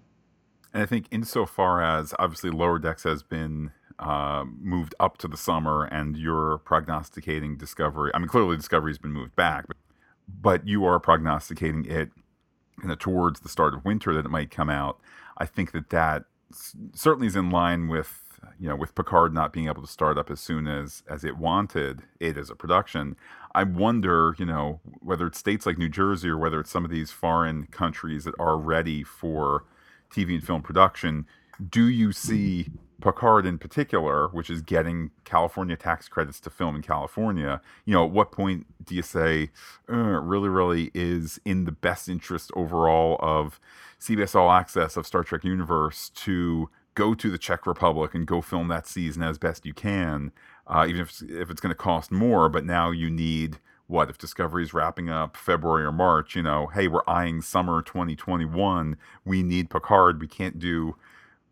And 0.73 0.83
I 0.83 0.87
think 0.87 1.05
insofar 1.11 1.83
as 1.83 2.15
obviously 2.19 2.49
Lower 2.49 2.79
Decks 2.79 3.03
has 3.03 3.23
been 3.23 3.73
uh, 3.99 4.45
moved 4.59 4.95
up 4.99 5.19
to 5.19 5.29
the 5.29 5.37
summer, 5.37 5.85
and 5.85 6.17
you're 6.17 6.59
prognosticating 6.65 7.59
Discovery. 7.59 8.11
I 8.15 8.19
mean, 8.19 8.29
clearly 8.29 8.57
Discovery's 8.57 8.97
been 8.97 9.13
moved 9.13 9.37
back, 9.37 9.67
but, 9.67 9.77
but 10.41 10.67
you 10.67 10.87
are 10.87 10.99
prognosticating 10.99 11.85
it 11.85 12.11
you 12.83 12.89
know, 12.89 12.95
towards 12.95 13.41
the 13.41 13.49
start 13.49 13.75
of 13.75 13.85
winter 13.85 14.15
that 14.15 14.27
it 14.27 14.31
might 14.31 14.51
come 14.51 14.71
out. 14.71 15.01
I 15.37 15.47
think 15.47 15.73
that 15.73 15.91
that 15.91 16.25
certainly 16.95 17.27
is 17.27 17.37
in 17.37 17.51
line 17.51 17.89
with 17.89 18.25
you 18.59 18.69
know 18.69 18.77
with 18.77 18.95
Picard 18.95 19.35
not 19.35 19.53
being 19.53 19.67
able 19.67 19.83
to 19.83 19.89
start 19.89 20.17
up 20.19 20.31
as 20.31 20.41
soon 20.41 20.67
as 20.67 21.03
as 21.09 21.25
it 21.25 21.37
wanted 21.37 22.03
it 22.21 22.37
as 22.37 22.51
a 22.51 22.55
production. 22.55 23.17
I 23.55 23.65
wonder, 23.65 24.35
you 24.39 24.45
know, 24.45 24.81
whether 25.01 25.27
it's 25.27 25.39
states 25.39 25.67
like 25.67 25.79
New 25.79 25.89
Jersey 25.89 26.29
or 26.29 26.39
whether 26.39 26.61
it's 26.61 26.71
some 26.71 26.85
of 26.85 26.91
these 26.91 27.11
foreign 27.11 27.67
countries 27.67 28.25
that 28.25 28.35
are 28.39 28.57
ready 28.57 29.03
for 29.03 29.65
TV 30.11 30.35
and 30.35 30.45
film 30.45 30.63
production. 30.63 31.27
Do 31.71 31.89
you 31.89 32.13
see 32.13 32.69
Picard 33.01 33.47
in 33.47 33.59
particular, 33.59 34.29
which 34.29 34.51
is 34.51 34.61
getting 34.61 35.11
California 35.25 35.77
tax 35.77 36.09
credits 36.09 36.41
to 36.41 36.51
film 36.51 36.75
in 36.75 36.83
California, 36.83 37.61
you 37.85 37.95
know, 37.95 38.05
at 38.05 38.11
what 38.11 38.33
point 38.33 38.67
do 38.85 38.95
you 38.95 39.03
say, 39.03 39.51
uh, 39.89 39.95
really, 39.95 40.49
really 40.49 40.91
is 40.95 41.41
in 41.45 41.65
the 41.65 41.73
best 41.73 42.09
interest 42.09 42.51
overall 42.57 43.17
of 43.21 43.61
CBS 44.01 44.35
All 44.35 44.51
Access 44.51 44.97
of 44.97 45.07
Star 45.07 45.23
Trek 45.23 45.45
Universe 45.45 46.11
to 46.11 46.71
go 46.95 47.15
to 47.15 47.31
the 47.31 47.39
Czech 47.39 47.67
Republic 47.67 48.15
and 48.15 48.27
go 48.27 48.41
film 48.41 48.67
that 48.69 48.87
season 48.89 49.23
as 49.23 49.39
best 49.39 49.65
you 49.65 49.73
can, 49.73 50.33
uh, 50.67 50.85
even 50.89 51.03
if, 51.03 51.23
if 51.23 51.51
it's 51.51 51.61
going 51.61 51.71
to 51.71 51.77
cost 51.77 52.11
more, 52.11 52.49
but 52.49 52.65
now 52.65 52.91
you 52.91 53.09
need 53.09 53.59
what 53.89 54.11
if 54.11 54.19
Discovery 54.19 54.63
is 54.63 54.75
wrapping 54.75 55.09
up 55.09 55.35
February 55.35 55.85
or 55.85 55.93
March? 55.93 56.37
You 56.37 56.43
know, 56.43 56.67
hey, 56.67 56.89
we're 56.89 57.09
eyeing 57.09 57.41
summer 57.41 57.81
2021. 57.81 58.97
We 59.25 59.43
need 59.43 59.71
Picard. 59.71 60.21
We 60.21 60.29
can't 60.29 60.59
do 60.59 60.97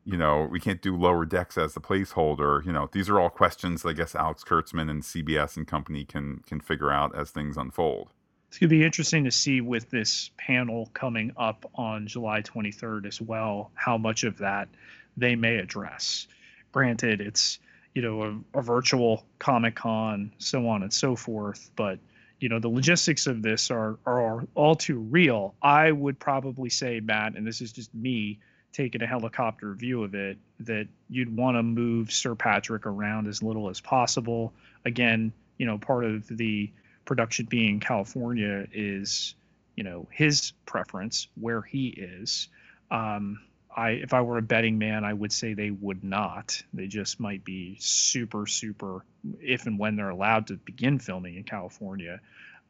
you 0.06 0.16
know, 0.16 0.46
we 0.48 0.60
can't 0.60 0.80
do 0.80 0.96
lower 0.96 1.24
decks 1.24 1.58
as 1.58 1.74
the 1.74 1.80
placeholder. 1.80 2.64
You 2.64 2.72
know, 2.72 2.88
these 2.92 3.08
are 3.08 3.18
all 3.18 3.28
questions 3.28 3.84
I 3.84 3.92
guess 3.92 4.14
Alex 4.14 4.44
Kurtzman 4.44 4.88
and 4.88 5.02
CBS 5.02 5.56
and 5.56 5.66
company 5.66 6.04
can 6.04 6.42
can 6.46 6.60
figure 6.60 6.92
out 6.92 7.14
as 7.14 7.30
things 7.30 7.56
unfold. 7.56 8.10
It's 8.48 8.58
going 8.58 8.70
to 8.70 8.76
be 8.76 8.84
interesting 8.84 9.24
to 9.24 9.32
see 9.32 9.60
with 9.60 9.90
this 9.90 10.30
panel 10.38 10.88
coming 10.94 11.32
up 11.36 11.68
on 11.74 12.06
July 12.06 12.42
23rd 12.42 13.06
as 13.06 13.20
well, 13.20 13.72
how 13.74 13.98
much 13.98 14.22
of 14.22 14.38
that 14.38 14.68
they 15.16 15.34
may 15.34 15.56
address. 15.56 16.28
Granted, 16.70 17.20
it's 17.20 17.58
you 17.92 18.02
know 18.02 18.22
a, 18.54 18.58
a 18.60 18.62
virtual 18.62 19.24
Comic 19.40 19.74
Con, 19.74 20.32
so 20.38 20.68
on 20.68 20.84
and 20.84 20.92
so 20.92 21.16
forth, 21.16 21.68
but 21.74 21.98
you 22.38 22.48
know 22.48 22.60
the 22.60 22.68
logistics 22.68 23.26
of 23.26 23.42
this 23.42 23.72
are 23.72 23.98
are 24.06 24.46
all 24.54 24.76
too 24.76 25.00
real. 25.00 25.56
I 25.60 25.90
would 25.90 26.20
probably 26.20 26.70
say, 26.70 27.00
Matt, 27.00 27.34
and 27.34 27.44
this 27.44 27.60
is 27.60 27.72
just 27.72 27.92
me 27.92 28.38
taking 28.76 29.02
a 29.02 29.06
helicopter 29.06 29.72
view 29.72 30.04
of 30.04 30.14
it 30.14 30.36
that 30.60 30.86
you'd 31.08 31.34
want 31.34 31.56
to 31.56 31.62
move 31.62 32.12
Sir 32.12 32.34
Patrick 32.34 32.84
around 32.84 33.26
as 33.26 33.42
little 33.42 33.70
as 33.70 33.80
possible. 33.80 34.52
Again, 34.84 35.32
you 35.56 35.64
know, 35.64 35.78
part 35.78 36.04
of 36.04 36.28
the 36.28 36.70
production 37.06 37.46
being 37.46 37.80
California 37.80 38.66
is, 38.72 39.34
you 39.76 39.82
know, 39.82 40.06
his 40.10 40.52
preference 40.66 41.28
where 41.40 41.62
he 41.62 41.88
is. 41.88 42.48
Um, 42.90 43.40
I, 43.74 43.90
if 43.90 44.12
I 44.12 44.20
were 44.20 44.36
a 44.36 44.42
betting 44.42 44.78
man, 44.78 45.04
I 45.04 45.12
would 45.12 45.32
say 45.32 45.54
they 45.54 45.70
would 45.70 46.04
not. 46.04 46.62
They 46.74 46.86
just 46.86 47.18
might 47.18 47.44
be 47.44 47.76
super, 47.80 48.46
super, 48.46 49.04
if 49.40 49.66
and 49.66 49.78
when 49.78 49.96
they're 49.96 50.10
allowed 50.10 50.48
to 50.48 50.54
begin 50.54 50.98
filming 50.98 51.36
in 51.36 51.44
California, 51.44 52.20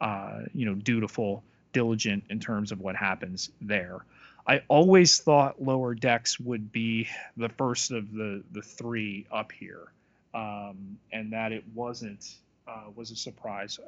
uh, 0.01 0.43
you 0.55 0.67
know, 0.67 0.75
dutiful, 0.75 1.43
diligent 1.73 2.25
in 2.31 2.39
terms 2.39 2.71
of 2.71 2.81
what 2.81 2.95
happens 2.95 3.51
there. 3.61 4.05
I 4.47 4.63
always 4.69 5.19
thought 5.19 5.61
lower 5.61 5.95
decks 5.95 6.39
would 6.39 6.71
be 6.71 7.09
the 7.37 7.49
first 7.49 7.91
of 7.91 8.13
the 8.13 8.43
the 8.53 8.63
three 8.63 9.27
up 9.33 9.53
here, 9.53 9.93
um, 10.35 10.99
and 11.13 11.33
that 11.33 11.53
it 11.53 11.65
wasn't 11.75 12.37
uh, 12.69 12.85
was 12.95 13.11
a 13.11 13.17
surprise. 13.17 13.79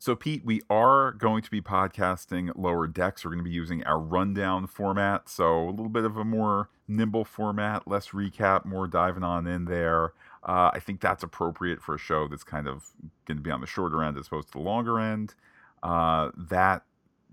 So, 0.00 0.14
Pete, 0.14 0.44
we 0.44 0.60
are 0.68 1.12
going 1.12 1.42
to 1.42 1.50
be 1.50 1.62
podcasting 1.62 2.52
lower 2.56 2.86
decks. 2.86 3.24
We're 3.24 3.30
going 3.30 3.44
to 3.44 3.48
be 3.48 3.54
using 3.54 3.84
our 3.84 3.98
rundown 3.98 4.66
format, 4.66 5.28
so 5.28 5.68
a 5.68 5.70
little 5.70 5.88
bit 5.88 6.04
of 6.04 6.16
a 6.16 6.24
more 6.24 6.68
nimble 6.86 7.24
format, 7.24 7.88
less 7.88 8.08
recap, 8.08 8.64
more 8.64 8.86
diving 8.86 9.22
on 9.22 9.46
in 9.46 9.64
there. 9.64 10.12
Uh, 10.42 10.70
I 10.74 10.80
think 10.80 11.00
that's 11.00 11.22
appropriate 11.22 11.80
for 11.80 11.94
a 11.94 11.98
show 11.98 12.28
that's 12.28 12.44
kind 12.44 12.68
of 12.68 12.90
going 13.26 13.38
to 13.38 13.42
be 13.42 13.50
on 13.50 13.62
the 13.62 13.66
shorter 13.66 14.02
end 14.02 14.18
as 14.18 14.26
opposed 14.26 14.48
to 14.48 14.58
the 14.58 14.64
longer 14.64 15.00
end. 15.00 15.34
Uh, 15.82 16.30
that 16.36 16.82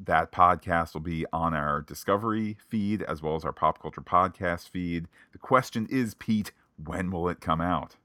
that 0.05 0.31
podcast 0.31 0.93
will 0.93 1.01
be 1.01 1.25
on 1.31 1.53
our 1.53 1.81
Discovery 1.81 2.57
feed 2.67 3.01
as 3.03 3.21
well 3.21 3.35
as 3.35 3.45
our 3.45 3.53
Pop 3.53 3.81
Culture 3.81 4.01
Podcast 4.01 4.69
feed. 4.69 5.07
The 5.31 5.37
question 5.37 5.87
is, 5.89 6.13
Pete, 6.13 6.51
when 6.83 7.11
will 7.11 7.29
it 7.29 7.41
come 7.41 7.61
out? 7.61 7.95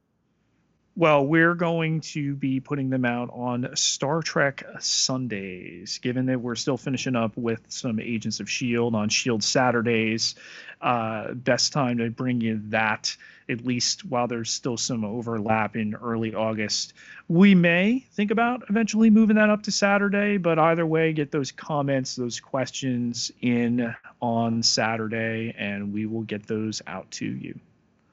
Well, 0.98 1.26
we're 1.26 1.54
going 1.54 2.00
to 2.00 2.34
be 2.34 2.58
putting 2.58 2.88
them 2.88 3.04
out 3.04 3.28
on 3.30 3.68
Star 3.76 4.22
Trek 4.22 4.64
Sundays, 4.80 5.98
given 5.98 6.24
that 6.26 6.40
we're 6.40 6.54
still 6.54 6.78
finishing 6.78 7.14
up 7.14 7.36
with 7.36 7.60
some 7.68 8.00
Agents 8.00 8.40
of 8.40 8.46
S.H.I.E.L.D. 8.46 8.96
on 8.96 9.04
S.H.I.E.L.D. 9.04 9.42
Saturdays. 9.44 10.36
Uh, 10.80 11.34
best 11.34 11.74
time 11.74 11.98
to 11.98 12.08
bring 12.08 12.40
you 12.40 12.62
that, 12.70 13.14
at 13.48 13.64
least 13.64 14.04
while 14.04 14.26
there's 14.26 14.50
still 14.50 14.76
some 14.76 15.04
overlap 15.04 15.76
in 15.76 15.94
early 15.94 16.34
August. 16.34 16.94
We 17.28 17.54
may 17.54 18.04
think 18.12 18.30
about 18.30 18.64
eventually 18.68 19.10
moving 19.10 19.36
that 19.36 19.50
up 19.50 19.62
to 19.64 19.72
Saturday, 19.72 20.36
but 20.36 20.58
either 20.58 20.86
way, 20.86 21.12
get 21.12 21.30
those 21.30 21.52
comments, 21.52 22.16
those 22.16 22.40
questions 22.40 23.30
in 23.40 23.94
on 24.20 24.62
Saturday, 24.62 25.54
and 25.56 25.92
we 25.92 26.06
will 26.06 26.22
get 26.22 26.46
those 26.46 26.82
out 26.86 27.10
to 27.12 27.26
you. 27.26 27.58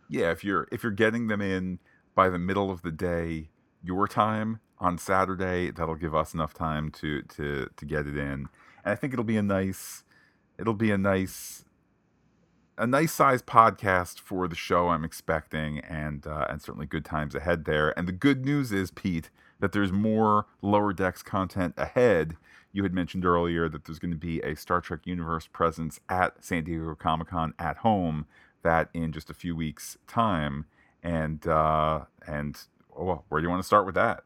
Yeah, 0.09 0.31
if 0.31 0.43
you're 0.43 0.67
if 0.71 0.83
you're 0.83 0.91
getting 0.91 1.27
them 1.27 1.41
in 1.41 1.79
by 2.13 2.29
the 2.29 2.37
middle 2.37 2.69
of 2.69 2.81
the 2.81 2.91
day 2.91 3.49
your 3.83 4.07
time 4.07 4.59
on 4.79 4.97
Saturday. 4.97 5.71
That'll 5.71 5.95
give 5.95 6.15
us 6.15 6.33
enough 6.33 6.53
time 6.53 6.91
to 6.91 7.21
to 7.23 7.69
to 7.75 7.85
get 7.85 8.07
it 8.07 8.17
in, 8.17 8.27
and 8.27 8.49
I 8.85 8.95
think 8.95 9.13
it'll 9.13 9.25
be 9.25 9.37
a 9.37 9.43
nice 9.43 10.03
it'll 10.57 10.73
be 10.73 10.91
a 10.91 10.97
nice 10.97 11.65
a 12.77 12.87
nice 12.87 13.11
size 13.11 13.41
podcast 13.41 14.19
for 14.19 14.47
the 14.47 14.55
show 14.55 14.89
I'm 14.89 15.03
expecting, 15.03 15.79
and 15.79 16.25
uh, 16.25 16.45
and 16.49 16.61
certainly 16.61 16.85
good 16.85 17.05
times 17.05 17.35
ahead 17.35 17.65
there. 17.65 17.97
And 17.97 18.07
the 18.07 18.13
good 18.13 18.45
news 18.45 18.71
is, 18.71 18.91
Pete, 18.91 19.29
that 19.59 19.71
there's 19.71 19.91
more 19.91 20.45
lower 20.61 20.93
decks 20.93 21.23
content 21.23 21.73
ahead. 21.77 22.35
You 22.71 22.83
had 22.83 22.93
mentioned 22.93 23.25
earlier 23.25 23.69
that 23.69 23.85
there's 23.85 23.99
going 23.99 24.11
to 24.11 24.17
be 24.17 24.41
a 24.41 24.55
Star 24.55 24.81
Trek 24.81 25.01
Universe 25.05 25.47
presence 25.47 25.99
at 26.09 26.43
San 26.43 26.63
Diego 26.63 26.95
Comic 26.95 27.27
Con 27.27 27.53
at 27.59 27.77
home. 27.77 28.25
That 28.63 28.89
in 28.93 29.11
just 29.11 29.29
a 29.29 29.33
few 29.33 29.55
weeks' 29.55 29.97
time 30.07 30.65
and 31.03 31.45
uh, 31.45 32.01
and 32.25 32.59
oh, 32.97 33.21
where 33.29 33.41
do 33.41 33.45
you 33.45 33.49
want 33.49 33.61
to 33.61 33.67
start 33.67 33.85
with 33.85 33.95
that? 33.95 34.23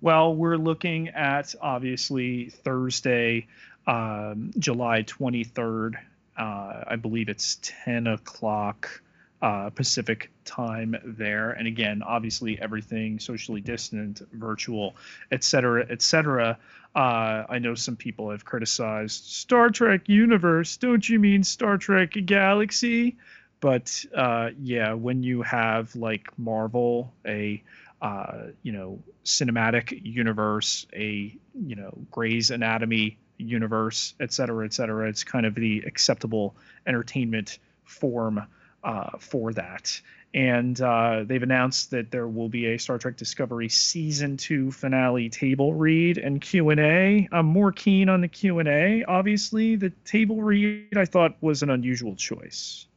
Well, 0.00 0.34
we're 0.34 0.58
looking 0.58 1.08
at 1.08 1.54
obviously 1.60 2.50
Thursday, 2.50 3.46
um, 3.86 4.52
July 4.58 5.02
23rd. 5.04 5.94
Uh, 6.38 6.84
I 6.86 6.96
believe 6.96 7.28
it's 7.28 7.58
10 7.62 8.06
o'clock 8.06 9.02
uh, 9.42 9.70
Pacific 9.70 10.30
time 10.44 10.96
there. 11.04 11.50
And 11.50 11.66
again, 11.66 12.02
obviously 12.02 12.60
everything 12.60 13.18
socially 13.18 13.60
distant, 13.60 14.22
virtual, 14.32 14.96
et 15.30 15.44
cetera, 15.44 15.86
et 15.88 16.02
cetera. 16.02 16.58
Uh, 16.94 17.44
I 17.48 17.58
know 17.58 17.74
some 17.74 17.96
people 17.96 18.30
have 18.30 18.44
criticized 18.44 19.24
Star 19.24 19.70
Trek 19.70 20.08
universe. 20.08 20.76
Don't 20.76 21.06
you 21.08 21.18
mean 21.18 21.44
Star 21.44 21.76
Trek 21.76 22.12
Galaxy? 22.24 23.16
but 23.60 24.04
uh, 24.14 24.50
yeah, 24.62 24.92
when 24.92 25.22
you 25.22 25.42
have 25.42 25.94
like 25.96 26.26
Marvel, 26.38 27.12
a 27.26 27.62
uh, 28.00 28.48
you 28.62 28.72
know 28.72 29.00
cinematic 29.24 30.00
universe, 30.04 30.86
a 30.92 31.34
you 31.54 31.76
know 31.76 31.96
Grey's 32.10 32.50
Anatomy 32.50 33.18
universe, 33.38 34.14
et 34.20 34.32
cetera, 34.32 34.64
et 34.64 34.72
cetera, 34.74 35.08
it's 35.08 35.24
kind 35.24 35.46
of 35.46 35.54
the 35.54 35.84
acceptable 35.86 36.54
entertainment 36.86 37.58
form 37.84 38.42
uh, 38.84 39.10
for 39.18 39.52
that. 39.54 40.00
And 40.34 40.78
uh, 40.78 41.24
they've 41.24 41.42
announced 41.42 41.92
that 41.92 42.10
there 42.10 42.28
will 42.28 42.50
be 42.50 42.66
a 42.66 42.78
Star 42.78 42.98
Trek 42.98 43.16
Discovery 43.16 43.70
season 43.70 44.36
two 44.36 44.70
finale 44.70 45.30
table 45.30 45.72
read 45.72 46.18
and 46.18 46.38
Q 46.38 46.68
and 46.68 46.80
A. 46.80 47.28
I'm 47.32 47.46
more 47.46 47.72
keen 47.72 48.10
on 48.10 48.20
the 48.20 48.28
Q 48.28 48.58
and 48.58 48.68
A. 48.68 49.04
Obviously, 49.04 49.76
the 49.76 49.90
table 50.04 50.42
read 50.42 50.98
I 50.98 51.06
thought 51.06 51.36
was 51.40 51.62
an 51.62 51.70
unusual 51.70 52.14
choice. 52.14 52.87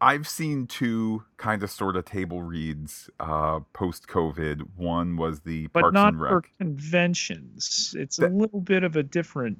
I've 0.00 0.26
seen 0.26 0.66
two 0.66 1.24
kind 1.36 1.62
of 1.62 1.70
sort 1.70 1.96
of 1.96 2.04
table 2.04 2.42
reads 2.42 3.10
uh, 3.20 3.60
post 3.72 4.08
COVID. 4.08 4.62
One 4.76 5.16
was 5.16 5.40
the 5.40 5.66
but 5.68 5.82
Parks 5.82 5.94
not 5.94 6.14
and 6.14 6.20
Rec. 6.20 6.30
for 6.30 6.42
conventions. 6.58 7.94
It's 7.98 8.16
that, 8.16 8.30
a 8.30 8.34
little 8.34 8.60
bit 8.60 8.82
of 8.82 8.96
a 8.96 9.02
different. 9.02 9.58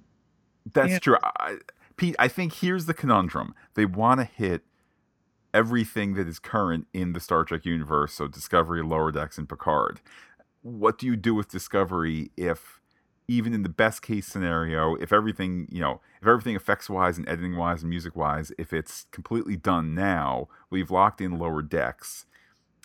That's 0.73 0.99
true, 1.01 1.17
I, 1.23 1.59
Pete. 1.97 2.17
I 2.19 2.29
think 2.29 2.55
here's 2.55 2.87
the 2.87 2.95
conundrum: 2.95 3.55
they 3.75 3.85
want 3.85 4.21
to 4.21 4.25
hit 4.25 4.63
everything 5.53 6.15
that 6.15 6.29
is 6.29 6.39
current 6.39 6.87
in 6.93 7.13
the 7.13 7.21
Star 7.21 7.45
Trek 7.45 7.65
universe, 7.65 8.15
so 8.15 8.29
Discovery, 8.29 8.83
Lower 8.83 9.11
Decks, 9.11 9.37
and 9.37 9.49
Picard. 9.49 10.01
what 10.63 10.99
do 10.99 11.07
you 11.07 11.17
do 11.17 11.35
with 11.35 11.49
Discovery 11.49 12.31
if 12.37 12.80
even 13.31 13.55
in 13.55 13.63
the 13.63 13.69
best 13.69 14.03
case 14.03 14.27
scenario, 14.27 14.97
if 14.97 15.13
everything, 15.13 15.69
you 15.71 15.81
know, 15.81 16.01
if 16.21 16.27
everything 16.27 16.57
effects 16.57 16.91
wise 16.91 17.17
and 17.17 17.29
editing 17.29 17.57
wise 17.57 17.83
and 17.83 17.89
music 17.89 18.17
wise, 18.17 18.51
if 18.59 18.73
it's 18.73 19.07
completely 19.13 19.55
done 19.55 19.95
now, 19.95 20.49
we've 20.69 20.91
locked 20.91 21.21
in 21.21 21.39
lower 21.39 21.63
decks. 21.63 22.27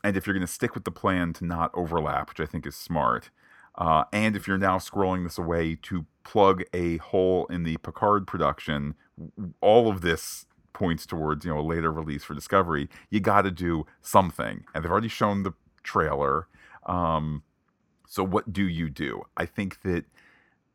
And 0.04 0.16
if 0.16 0.28
you're 0.28 0.36
going 0.36 0.46
to 0.46 0.54
stick 0.54 0.76
with 0.76 0.84
the 0.84 0.92
plan 0.92 1.34
to 1.34 1.46
not 1.46 1.72
overlap, 1.74 2.30
which 2.30 2.40
I 2.40 2.46
think 2.46 2.68
is 2.68 2.76
smart, 2.76 3.32
uh, 3.74 4.04
and 4.14 4.36
if 4.36 4.48
you're 4.48 4.60
now 4.60 4.78
scrolling 4.78 5.24
this 5.24 5.40
away 5.40 5.80
to 5.82 6.06
plug 6.24 6.62
a 6.76 6.98
hole 6.98 7.48
in 7.48 7.64
the 7.64 7.78
Picard 7.78 8.28
production, 8.28 8.94
all 9.62 9.90
of 9.90 10.02
this 10.02 10.46
points 10.74 11.08
towards 11.08 11.44
you 11.44 11.52
know 11.52 11.60
a 11.60 11.66
later 11.66 11.92
release 11.92 12.24
for 12.24 12.36
Discovery. 12.36 12.88
You 13.10 13.20
got 13.20 13.42
to 13.42 13.52
do 13.52 13.88
something, 14.04 14.64
and 14.76 14.84
they've 14.84 14.92
already 14.92 15.08
shown 15.08 15.42
the 15.42 15.54
trailer. 15.82 16.48
Um, 16.86 17.42
so 18.08 18.24
what 18.24 18.54
do 18.54 18.64
you 18.64 18.92
do? 18.92 19.24
I 19.36 19.48
think 19.48 19.82
that 19.82 20.06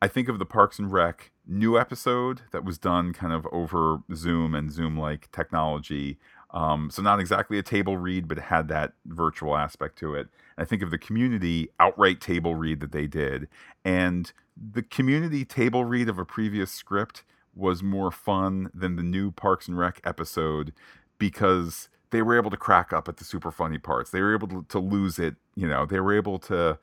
I 0.03 0.09
think 0.09 0.29
of 0.29 0.39
the 0.39 0.47
Parks 0.47 0.79
and 0.79 0.91
Rec 0.91 1.31
new 1.47 1.79
episode 1.79 2.43
that 2.53 2.65
was 2.65 2.79
done 2.79 3.13
kind 3.13 3.33
of 3.33 3.47
over 3.53 3.99
Zoom 4.15 4.55
and 4.55 4.73
Zoom 4.73 4.97
like 4.99 5.31
technology. 5.33 6.19
Um, 6.53 6.91
so 6.91 7.03
not 7.03 7.21
exactly 7.21 7.59
a 7.59 7.63
table 7.63 7.97
read, 7.97 8.27
but 8.27 8.39
it 8.39 8.45
had 8.45 8.69
that 8.69 8.93
virtual 9.07 9.57
aspect 9.57 9.99
to 9.99 10.15
it. 10.15 10.29
And 10.57 10.65
I 10.65 10.65
think 10.65 10.83
of 10.83 10.91
the 10.91 10.99
community 10.99 11.69
outright 11.79 12.21
table 12.21 12.55
read 12.55 12.81
that 12.81 12.93
they 12.93 13.07
did, 13.07 13.49
and 13.85 14.33
the 14.57 14.83
community 14.83 15.45
table 15.45 15.85
read 15.85 16.09
of 16.09 16.19
a 16.19 16.25
previous 16.25 16.71
script 16.71 17.25
was 17.55 17.83
more 17.83 18.11
fun 18.11 18.71
than 18.75 18.97
the 18.97 19.03
new 19.03 19.31
Parks 19.31 19.69
and 19.69 19.79
Rec 19.79 20.01
episode 20.05 20.73
because 21.19 21.89
they 22.11 22.23
were 22.23 22.37
able 22.37 22.51
to 22.51 22.57
crack 22.57 22.93
up 22.93 23.09
at 23.09 23.19
the 23.19 23.25
super 23.25 23.51
funny 23.51 23.79
parts. 23.79 24.11
They 24.11 24.21
were 24.21 24.35
able 24.35 24.49
to, 24.49 24.65
to 24.69 24.79
lose 24.79 25.19
it. 25.19 25.37
You 25.55 25.69
know, 25.69 25.87
they 25.87 26.01
were 26.01 26.17
able 26.17 26.39
to 26.41 26.79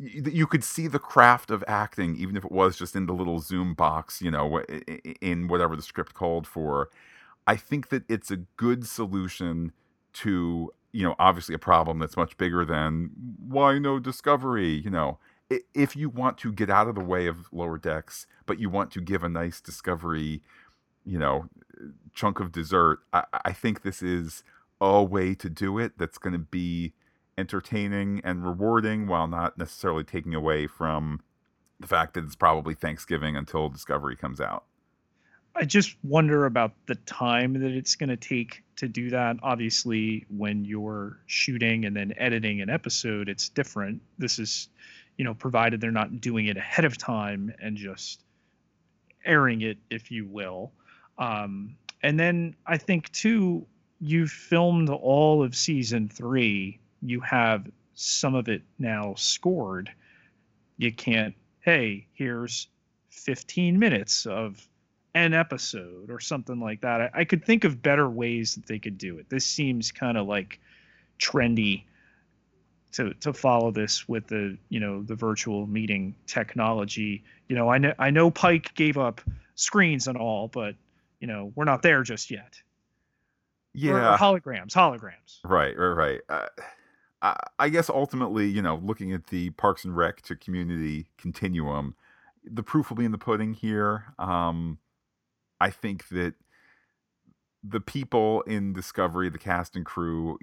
you 0.00 0.46
could 0.46 0.62
see 0.62 0.86
the 0.86 0.98
craft 0.98 1.50
of 1.50 1.64
acting, 1.66 2.16
even 2.16 2.36
if 2.36 2.44
it 2.44 2.52
was 2.52 2.76
just 2.76 2.94
in 2.94 3.06
the 3.06 3.12
little 3.12 3.40
Zoom 3.40 3.74
box, 3.74 4.22
you 4.22 4.30
know, 4.30 4.60
in 5.20 5.48
whatever 5.48 5.74
the 5.74 5.82
script 5.82 6.14
called 6.14 6.46
for. 6.46 6.88
I 7.46 7.56
think 7.56 7.88
that 7.88 8.04
it's 8.08 8.30
a 8.30 8.36
good 8.36 8.86
solution 8.86 9.72
to, 10.14 10.72
you 10.92 11.02
know, 11.02 11.14
obviously 11.18 11.54
a 11.54 11.58
problem 11.58 11.98
that's 11.98 12.16
much 12.16 12.36
bigger 12.36 12.64
than 12.64 13.10
why 13.38 13.78
no 13.78 13.98
discovery, 13.98 14.74
you 14.84 14.90
know. 14.90 15.18
If 15.74 15.96
you 15.96 16.10
want 16.10 16.36
to 16.38 16.52
get 16.52 16.68
out 16.68 16.88
of 16.88 16.94
the 16.94 17.04
way 17.04 17.26
of 17.26 17.46
lower 17.52 17.78
decks, 17.78 18.26
but 18.44 18.60
you 18.60 18.68
want 18.68 18.90
to 18.92 19.00
give 19.00 19.24
a 19.24 19.28
nice 19.30 19.60
discovery, 19.60 20.42
you 21.06 21.18
know, 21.18 21.48
chunk 22.14 22.38
of 22.38 22.52
dessert, 22.52 23.00
I, 23.12 23.24
I 23.46 23.52
think 23.52 23.82
this 23.82 24.02
is 24.02 24.44
a 24.80 25.02
way 25.02 25.34
to 25.34 25.48
do 25.48 25.78
it 25.78 25.92
that's 25.96 26.18
going 26.18 26.34
to 26.34 26.38
be 26.38 26.92
entertaining 27.38 28.20
and 28.24 28.44
rewarding 28.44 29.06
while 29.06 29.28
not 29.28 29.56
necessarily 29.56 30.04
taking 30.04 30.34
away 30.34 30.66
from 30.66 31.20
the 31.80 31.86
fact 31.86 32.14
that 32.14 32.24
it's 32.24 32.34
probably 32.34 32.74
Thanksgiving 32.74 33.36
until 33.36 33.68
Discovery 33.68 34.16
comes 34.16 34.40
out. 34.40 34.64
I 35.54 35.64
just 35.64 35.96
wonder 36.04 36.46
about 36.46 36.72
the 36.86 36.96
time 36.96 37.54
that 37.54 37.70
it's 37.70 37.96
going 37.96 38.10
to 38.10 38.16
take 38.16 38.62
to 38.76 38.88
do 38.88 39.10
that. 39.10 39.36
Obviously, 39.42 40.26
when 40.28 40.64
you're 40.64 41.18
shooting 41.26 41.84
and 41.84 41.96
then 41.96 42.12
editing 42.16 42.60
an 42.60 42.70
episode, 42.70 43.28
it's 43.28 43.48
different. 43.48 44.02
This 44.18 44.38
is, 44.38 44.68
you 45.16 45.24
know, 45.24 45.34
provided 45.34 45.80
they're 45.80 45.90
not 45.90 46.20
doing 46.20 46.46
it 46.46 46.56
ahead 46.56 46.84
of 46.84 46.98
time 46.98 47.52
and 47.60 47.76
just 47.76 48.22
airing 49.24 49.62
it, 49.62 49.78
if 49.90 50.10
you 50.10 50.26
will. 50.26 50.72
Um, 51.18 51.76
and 52.02 52.18
then 52.18 52.54
I 52.66 52.76
think, 52.76 53.10
too, 53.10 53.66
you've 54.00 54.30
filmed 54.30 54.90
all 54.90 55.42
of 55.42 55.56
season 55.56 56.08
three 56.08 56.78
you 57.02 57.20
have 57.20 57.66
some 57.94 58.34
of 58.34 58.48
it 58.48 58.62
now 58.78 59.14
scored, 59.16 59.90
you 60.76 60.92
can't, 60.92 61.34
hey, 61.60 62.06
here's 62.14 62.68
15 63.10 63.78
minutes 63.78 64.26
of 64.26 64.66
an 65.14 65.34
episode 65.34 66.10
or 66.10 66.20
something 66.20 66.60
like 66.60 66.80
that. 66.82 67.00
I, 67.00 67.10
I 67.14 67.24
could 67.24 67.44
think 67.44 67.64
of 67.64 67.82
better 67.82 68.08
ways 68.08 68.54
that 68.54 68.66
they 68.66 68.78
could 68.78 68.98
do 68.98 69.18
it. 69.18 69.28
This 69.28 69.44
seems 69.44 69.90
kind 69.90 70.16
of 70.16 70.26
like 70.26 70.60
trendy 71.18 71.84
to 72.92 73.12
to 73.14 73.32
follow 73.32 73.70
this 73.70 74.08
with 74.08 74.26
the 74.28 74.56
you 74.68 74.80
know 74.80 75.02
the 75.02 75.14
virtual 75.14 75.66
meeting 75.66 76.14
technology. 76.26 77.22
You 77.48 77.56
know, 77.56 77.68
I 77.68 77.78
know 77.78 77.92
I 77.98 78.10
know 78.10 78.30
Pike 78.30 78.74
gave 78.74 78.96
up 78.96 79.20
screens 79.56 80.08
and 80.08 80.16
all, 80.16 80.48
but 80.48 80.74
you 81.20 81.26
know 81.26 81.52
we're 81.54 81.64
not 81.64 81.82
there 81.82 82.02
just 82.02 82.30
yet. 82.30 82.60
Yeah, 83.74 83.92
or, 83.92 84.14
or 84.14 84.16
holograms, 84.16 84.72
holograms. 84.72 85.40
Right, 85.44 85.76
right, 85.76 85.88
right. 85.88 86.20
Uh, 86.28 86.46
I 87.20 87.68
guess 87.68 87.90
ultimately, 87.90 88.46
you 88.46 88.62
know, 88.62 88.80
looking 88.82 89.12
at 89.12 89.26
the 89.26 89.50
Parks 89.50 89.84
and 89.84 89.96
Rec 89.96 90.22
to 90.22 90.36
community 90.36 91.08
continuum, 91.18 91.96
the 92.44 92.62
proof 92.62 92.90
will 92.90 92.96
be 92.96 93.04
in 93.04 93.12
the 93.12 93.18
pudding 93.18 93.54
here. 93.54 94.14
Um, 94.18 94.78
I 95.60 95.70
think 95.70 96.08
that 96.08 96.34
the 97.64 97.80
people 97.80 98.42
in 98.42 98.72
Discovery, 98.72 99.28
the 99.28 99.38
cast 99.38 99.74
and 99.74 99.84
crew, 99.84 100.38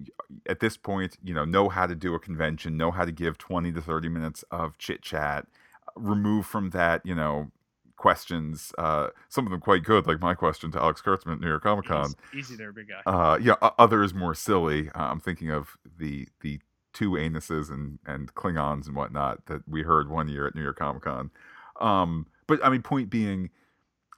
at 0.48 0.60
this 0.60 0.76
point, 0.76 1.18
you 1.24 1.34
know, 1.34 1.46
know 1.46 1.70
how 1.70 1.88
to 1.88 1.96
do 1.96 2.14
a 2.14 2.20
convention, 2.20 2.76
know 2.76 2.92
how 2.92 3.06
to 3.06 3.12
give 3.12 3.38
20 3.38 3.72
to 3.72 3.82
30 3.82 4.10
minutes 4.10 4.44
of 4.52 4.78
chit 4.78 5.02
chat, 5.02 5.48
remove 5.96 6.46
from 6.46 6.72
that, 6.72 7.06
you 7.06 7.16
know, 7.16 7.52
questions, 7.98 8.74
uh, 8.78 9.08
some 9.30 9.46
of 9.46 9.52
them 9.52 9.60
quite 9.60 9.84
good, 9.84 10.08
like 10.08 10.22
my 10.22 10.34
question 10.34 10.72
to 10.72 10.80
Alex 10.80 11.02
Kurtzman 11.02 11.34
at 11.34 11.40
New 11.40 11.48
York 11.48 11.64
Comic 11.64 11.86
Con. 11.86 12.14
Easy, 12.32 12.40
easy, 12.40 12.56
there, 12.56 12.72
big 12.72 12.88
guy. 12.90 13.12
Uh, 13.12 13.38
yeah, 13.38 13.56
others 13.80 14.14
more 14.14 14.36
silly. 14.36 14.90
Uh, 14.90 15.04
I'm 15.04 15.20
thinking 15.20 15.50
of 15.50 15.78
the 15.98 16.28
the 16.42 16.60
two 16.94 17.12
anuses 17.12 17.70
and 17.70 18.00
and 18.06 18.34
Klingons 18.36 18.88
and 18.88 18.96
whatnot 18.96 19.46
that 19.48 19.68
we 19.68 19.84
heard 19.84 20.10
one 20.10 20.28
year 20.28 20.48
at 20.48 20.56
New 20.56 20.64
York 20.64 20.78
Comic 20.78 21.04
Con. 21.04 21.32
Um, 21.80 22.28
but 22.48 22.64
I 22.64 22.70
mean, 22.70 22.82
point 22.82 23.10
being, 23.10 23.50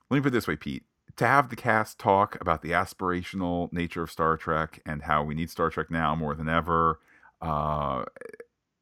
let 0.10 0.18
me 0.18 0.22
put 0.22 0.28
it 0.28 0.32
this 0.32 0.48
way, 0.48 0.56
Pete. 0.56 0.84
To 1.18 1.26
have 1.26 1.50
the 1.50 1.56
cast 1.56 1.98
talk 1.98 2.40
about 2.40 2.62
the 2.62 2.72
aspirational 2.72 3.74
nature 3.74 4.04
of 4.04 4.12
Star 4.12 4.38
Trek 4.38 4.80
and 4.86 5.02
how 5.02 5.24
we 5.24 5.34
need 5.34 5.50
Star 5.50 5.72
Trek 5.72 5.90
now 5.90 6.16
more 6.16 6.36
than 6.36 6.48
ever, 6.48 7.00
uh, 7.42 8.04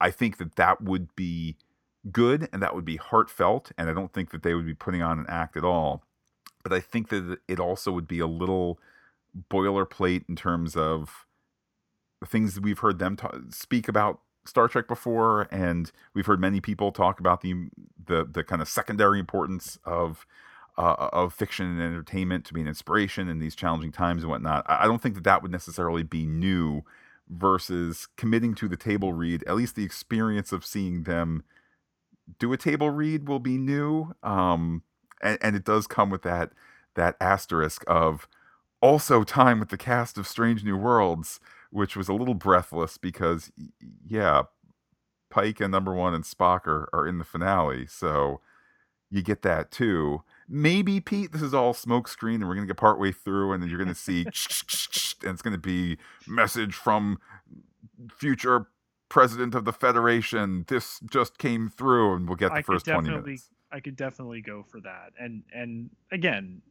I 0.01 0.11
think 0.11 0.37
that 0.37 0.57
that 0.57 0.81
would 0.81 1.15
be 1.15 1.55
good 2.11 2.49
and 2.53 2.61
that 2.61 2.75
would 2.75 2.85
be 2.85 2.97
heartfelt. 2.97 3.71
And 3.77 3.89
I 3.89 3.93
don't 3.93 4.13
think 4.13 4.31
that 4.31 4.43
they 4.43 4.53
would 4.53 4.65
be 4.65 4.73
putting 4.73 5.01
on 5.01 5.19
an 5.19 5.25
act 5.27 5.57
at 5.57 5.63
all. 5.63 6.03
But 6.63 6.73
I 6.73 6.79
think 6.79 7.09
that 7.09 7.39
it 7.47 7.59
also 7.59 7.91
would 7.91 8.07
be 8.07 8.19
a 8.19 8.27
little 8.27 8.79
boilerplate 9.51 10.23
in 10.27 10.35
terms 10.35 10.75
of 10.75 11.25
things 12.25 12.59
we've 12.59 12.79
heard 12.79 12.99
them 12.99 13.15
ta- 13.15 13.37
speak 13.49 13.87
about 13.87 14.19
Star 14.45 14.67
Trek 14.67 14.87
before, 14.87 15.47
and 15.51 15.91
we've 16.13 16.25
heard 16.25 16.39
many 16.39 16.61
people 16.61 16.91
talk 16.91 17.19
about 17.19 17.41
the 17.41 17.69
the 18.03 18.25
the 18.25 18.43
kind 18.43 18.61
of 18.61 18.67
secondary 18.67 19.19
importance 19.19 19.79
of 19.85 20.25
uh, 20.77 21.09
of 21.11 21.33
fiction 21.33 21.65
and 21.65 21.81
entertainment 21.81 22.45
to 22.45 22.53
be 22.53 22.61
an 22.61 22.67
inspiration 22.67 23.27
in 23.27 23.39
these 23.39 23.55
challenging 23.55 23.91
times 23.91 24.23
and 24.23 24.29
whatnot. 24.29 24.65
I 24.67 24.85
don't 24.85 25.01
think 25.01 25.15
that 25.15 25.23
that 25.23 25.41
would 25.41 25.51
necessarily 25.51 26.03
be 26.03 26.25
new 26.25 26.83
versus 27.29 28.07
committing 28.17 28.53
to 28.55 28.67
the 28.67 28.77
table 28.77 29.13
read. 29.13 29.43
At 29.47 29.55
least 29.55 29.75
the 29.75 29.83
experience 29.83 30.51
of 30.51 30.65
seeing 30.65 31.03
them 31.03 31.43
do 32.39 32.51
a 32.53 32.57
table 32.57 32.89
read 32.89 33.27
will 33.27 33.39
be 33.39 33.57
new, 33.57 34.13
um, 34.23 34.83
and, 35.21 35.37
and 35.41 35.55
it 35.55 35.65
does 35.65 35.87
come 35.87 36.09
with 36.09 36.23
that 36.23 36.51
that 36.95 37.15
asterisk 37.19 37.83
of 37.87 38.27
also 38.81 39.23
time 39.23 39.59
with 39.59 39.69
the 39.69 39.77
cast 39.77 40.17
of 40.17 40.27
Strange 40.27 40.63
New 40.63 40.77
Worlds 40.77 41.39
which 41.75 41.97
was 41.97 42.07
a 42.07 42.13
little 42.13 42.33
breathless 42.33 42.97
because, 42.97 43.51
yeah, 44.07 44.43
Pike 45.29 45.59
and 45.59 45.73
Number 45.73 45.93
One 45.93 46.13
and 46.13 46.23
Spock 46.23 46.65
are, 46.67 46.87
are 46.93 47.05
in 47.05 47.17
the 47.17 47.25
finale, 47.25 47.85
so 47.85 48.39
you 49.09 49.21
get 49.21 49.41
that 49.41 49.71
too. 49.71 50.23
Maybe 50.47 51.01
Pete, 51.01 51.33
this 51.33 51.41
is 51.41 51.53
all 51.53 51.73
smokescreen, 51.73 52.35
and 52.35 52.47
we're 52.47 52.55
gonna 52.55 52.67
get 52.67 52.77
partway 52.77 53.11
through, 53.11 53.51
and 53.51 53.61
then 53.61 53.69
you're 53.69 53.77
gonna 53.77 53.93
see, 53.93 54.21
and 54.25 54.29
it's 55.33 55.41
gonna 55.41 55.57
be 55.57 55.97
message 56.25 56.75
from 56.75 57.17
future 58.09 58.67
president 59.15 59.55
of 59.55 59.63
the 59.63 59.71
federation. 59.71 60.65
This 60.67 60.99
just 61.09 61.37
came 61.37 61.69
through, 61.69 62.15
and 62.15 62.27
we'll 62.27 62.35
get 62.35 62.51
the 62.51 62.59
I 62.59 62.61
first 62.61 62.85
twenty 62.85 63.09
minutes. 63.09 63.49
I 63.71 63.79
could 63.79 63.95
definitely 63.95 64.41
go 64.41 64.63
for 64.69 64.81
that, 64.81 65.13
and 65.17 65.43
and 65.53 65.89
again, 66.11 66.61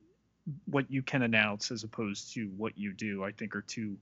what 0.67 0.91
you 0.91 1.03
can 1.03 1.23
announce 1.23 1.71
as 1.71 1.85
opposed 1.85 2.35
to 2.35 2.49
what 2.57 2.77
you 2.77 2.93
do, 2.93 3.25
I 3.25 3.33
think, 3.33 3.57
are 3.57 3.63
two 3.63 3.97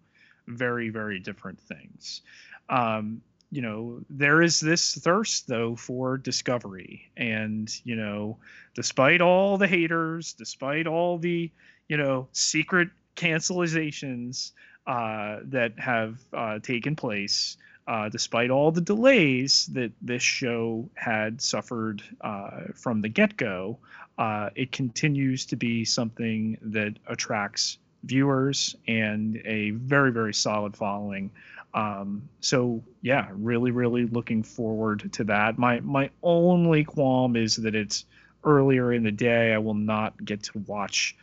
very 0.48 0.88
very 0.88 1.20
different 1.20 1.60
things 1.60 2.22
um, 2.68 3.22
you 3.52 3.62
know 3.62 4.00
there 4.10 4.42
is 4.42 4.58
this 4.58 4.94
thirst 4.94 5.46
though 5.46 5.76
for 5.76 6.18
discovery 6.18 7.12
and 7.16 7.70
you 7.84 7.94
know 7.94 8.38
despite 8.74 9.20
all 9.20 9.56
the 9.56 9.68
haters 9.68 10.32
despite 10.32 10.88
all 10.88 11.18
the 11.18 11.48
you 11.88 11.96
know 11.96 12.26
secret 12.32 12.88
cancelizations 13.14 14.50
uh, 14.86 15.36
that 15.44 15.78
have 15.78 16.18
uh, 16.32 16.58
taken 16.58 16.96
place 16.96 17.56
uh, 17.86 18.08
despite 18.08 18.50
all 18.50 18.70
the 18.70 18.80
delays 18.80 19.66
that 19.72 19.92
this 20.00 20.22
show 20.22 20.88
had 20.94 21.40
suffered 21.40 22.02
uh, 22.20 22.62
from 22.74 23.00
the 23.00 23.08
get-go 23.08 23.78
uh, 24.18 24.50
it 24.54 24.72
continues 24.72 25.46
to 25.46 25.56
be 25.56 25.84
something 25.84 26.58
that 26.62 26.98
attracts 27.06 27.78
viewers 28.04 28.76
and 28.88 29.40
a 29.44 29.70
very 29.70 30.12
very 30.12 30.34
solid 30.34 30.76
following 30.76 31.30
Um, 31.74 32.28
so 32.40 32.82
yeah, 33.00 33.28
really, 33.32 33.70
really 33.70 34.06
looking 34.06 34.42
forward 34.42 35.12
to 35.14 35.24
that. 35.24 35.58
My 35.58 35.80
my 35.80 36.10
only 36.22 36.84
qualm 36.84 37.36
is 37.36 37.56
that 37.56 37.74
it's 37.74 38.04
earlier 38.44 38.92
in 38.92 39.02
the 39.04 39.12
day. 39.12 39.54
I 39.54 39.58
will 39.58 39.74
not 39.74 40.12
get 40.22 40.42
to 40.44 40.58
watch 40.66 41.16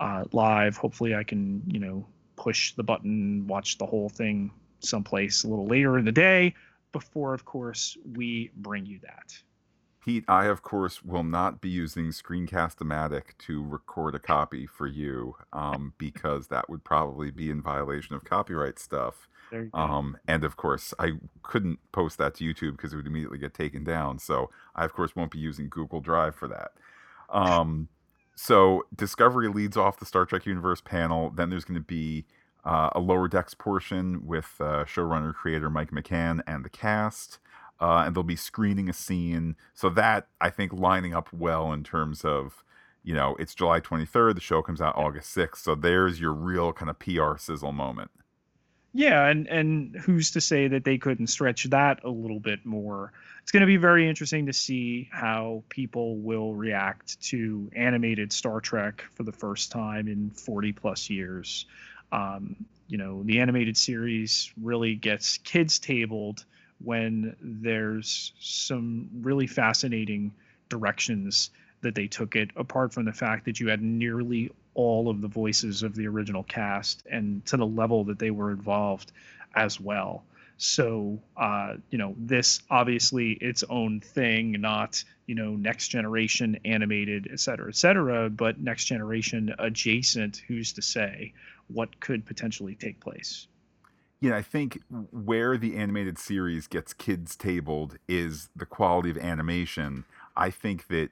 uh, 0.00 0.24
live. 0.32 0.76
Hopefully, 0.76 1.14
I 1.14 1.24
can 1.24 1.62
you 1.66 1.80
know 1.80 2.06
push 2.36 2.74
the 2.74 2.82
button, 2.82 3.46
watch 3.46 3.78
the 3.78 3.86
whole 3.86 4.10
thing 4.10 4.50
someplace 4.84 5.44
a 5.44 5.48
little 5.48 5.66
later 5.66 5.98
in 5.98 6.04
the 6.04 6.12
day 6.12 6.54
before, 6.92 7.34
of 7.34 7.44
course, 7.44 7.96
we 8.14 8.50
bring 8.56 8.86
you 8.86 9.00
that. 9.02 9.36
Pete, 10.04 10.24
I 10.28 10.46
of 10.46 10.62
course 10.62 11.02
will 11.02 11.22
not 11.24 11.62
be 11.62 11.70
using 11.70 12.08
Screencast-O-Matic 12.08 13.38
to 13.38 13.64
record 13.64 14.14
a 14.14 14.18
copy 14.18 14.66
for 14.66 14.86
you 14.86 15.34
um, 15.52 15.94
because 15.96 16.48
that 16.48 16.68
would 16.68 16.84
probably 16.84 17.30
be 17.30 17.50
in 17.50 17.62
violation 17.62 18.14
of 18.14 18.24
copyright 18.24 18.78
stuff. 18.78 19.28
Um, 19.72 20.16
and 20.26 20.44
of 20.44 20.56
course, 20.56 20.92
I 20.98 21.12
couldn't 21.42 21.78
post 21.92 22.18
that 22.18 22.34
to 22.34 22.44
YouTube 22.44 22.72
because 22.72 22.92
it 22.92 22.96
would 22.96 23.06
immediately 23.06 23.38
get 23.38 23.54
taken 23.54 23.84
down. 23.84 24.18
So 24.18 24.50
I, 24.74 24.84
of 24.84 24.92
course, 24.92 25.14
won't 25.14 25.30
be 25.30 25.38
using 25.38 25.68
Google 25.68 26.00
Drive 26.00 26.34
for 26.34 26.48
that. 26.48 26.72
Um, 27.30 27.88
so 28.34 28.84
Discovery 28.94 29.48
leads 29.48 29.76
off 29.76 29.98
the 29.98 30.06
Star 30.06 30.26
Trek 30.26 30.44
Universe 30.44 30.80
panel. 30.80 31.30
Then 31.30 31.50
there's 31.50 31.64
going 31.64 31.78
to 31.78 31.86
be 31.86 32.26
uh, 32.64 32.90
a 32.92 33.00
lower 33.00 33.28
decks 33.28 33.54
portion 33.54 34.26
with 34.26 34.54
uh, 34.60 34.84
showrunner 34.84 35.34
creator 35.34 35.68
Mike 35.68 35.90
McMahan 35.90 36.40
and 36.46 36.64
the 36.64 36.70
cast. 36.70 37.38
Uh, 37.80 38.04
and 38.06 38.14
they'll 38.14 38.22
be 38.22 38.36
screening 38.36 38.88
a 38.88 38.92
scene. 38.92 39.56
So 39.74 39.90
that 39.90 40.28
I 40.40 40.50
think 40.50 40.72
lining 40.72 41.12
up 41.12 41.32
well 41.32 41.72
in 41.72 41.82
terms 41.82 42.24
of, 42.24 42.64
you 43.02 43.14
know, 43.14 43.36
it's 43.38 43.54
July 43.54 43.80
23rd. 43.80 44.36
The 44.36 44.40
show 44.40 44.62
comes 44.62 44.80
out 44.80 44.96
August 44.96 45.36
6th. 45.36 45.58
So 45.58 45.74
there's 45.74 46.20
your 46.20 46.32
real 46.32 46.72
kind 46.72 46.88
of 46.88 46.98
PR 46.98 47.36
sizzle 47.36 47.72
moment. 47.72 48.10
Yeah, 48.96 49.26
and 49.26 49.48
and 49.48 49.96
who's 49.96 50.30
to 50.30 50.40
say 50.40 50.68
that 50.68 50.84
they 50.84 50.98
couldn't 50.98 51.26
stretch 51.26 51.64
that 51.64 52.04
a 52.04 52.08
little 52.08 52.38
bit 52.38 52.64
more? 52.64 53.12
It's 53.42 53.50
going 53.50 53.62
to 53.62 53.66
be 53.66 53.76
very 53.76 54.08
interesting 54.08 54.46
to 54.46 54.52
see 54.52 55.08
how 55.10 55.64
people 55.68 56.18
will 56.18 56.54
react 56.54 57.20
to 57.22 57.68
animated 57.74 58.32
Star 58.32 58.60
Trek 58.60 59.04
for 59.14 59.24
the 59.24 59.32
first 59.32 59.72
time 59.72 60.06
in 60.06 60.30
40 60.30 60.72
plus 60.72 61.10
years. 61.10 61.66
Um, 62.12 62.66
you 62.88 62.98
know, 62.98 63.22
the 63.22 63.40
animated 63.40 63.76
series 63.76 64.52
really 64.60 64.94
gets 64.94 65.38
kids 65.38 65.78
tabled 65.78 66.44
when 66.84 67.34
there's 67.40 68.32
some 68.38 69.08
really 69.22 69.46
fascinating 69.46 70.32
directions 70.68 71.50
that 71.80 71.94
they 71.94 72.06
took 72.06 72.36
it, 72.36 72.50
apart 72.56 72.92
from 72.92 73.04
the 73.04 73.12
fact 73.12 73.44
that 73.44 73.60
you 73.60 73.68
had 73.68 73.82
nearly 73.82 74.50
all 74.74 75.08
of 75.08 75.20
the 75.20 75.28
voices 75.28 75.82
of 75.82 75.94
the 75.94 76.06
original 76.06 76.42
cast 76.42 77.02
and 77.10 77.44
to 77.46 77.56
the 77.56 77.66
level 77.66 78.04
that 78.04 78.18
they 78.18 78.30
were 78.30 78.50
involved 78.50 79.12
as 79.54 79.80
well. 79.80 80.24
So, 80.56 81.20
uh, 81.36 81.74
you 81.90 81.98
know, 81.98 82.14
this 82.16 82.60
obviously 82.70 83.32
its 83.32 83.64
own 83.68 84.00
thing, 84.00 84.60
not, 84.60 85.02
you 85.26 85.34
know, 85.34 85.56
next 85.56 85.88
generation 85.88 86.58
animated, 86.64 87.28
et 87.32 87.40
cetera, 87.40 87.68
et 87.68 87.76
cetera, 87.76 88.30
but 88.30 88.60
next 88.60 88.84
generation 88.84 89.54
adjacent, 89.58 90.42
who's 90.48 90.72
to 90.74 90.82
say 90.82 91.32
what 91.68 91.98
could 92.00 92.24
potentially 92.24 92.74
take 92.74 93.00
place. 93.00 93.48
Yeah, 94.20 94.36
I 94.36 94.42
think 94.42 94.80
where 95.10 95.58
the 95.58 95.76
animated 95.76 96.18
series 96.18 96.66
gets 96.66 96.94
kids 96.94 97.36
tabled 97.36 97.98
is 98.08 98.48
the 98.54 98.66
quality 98.66 99.10
of 99.10 99.18
animation. 99.18 100.04
I 100.36 100.50
think 100.50 100.86
that 100.88 101.10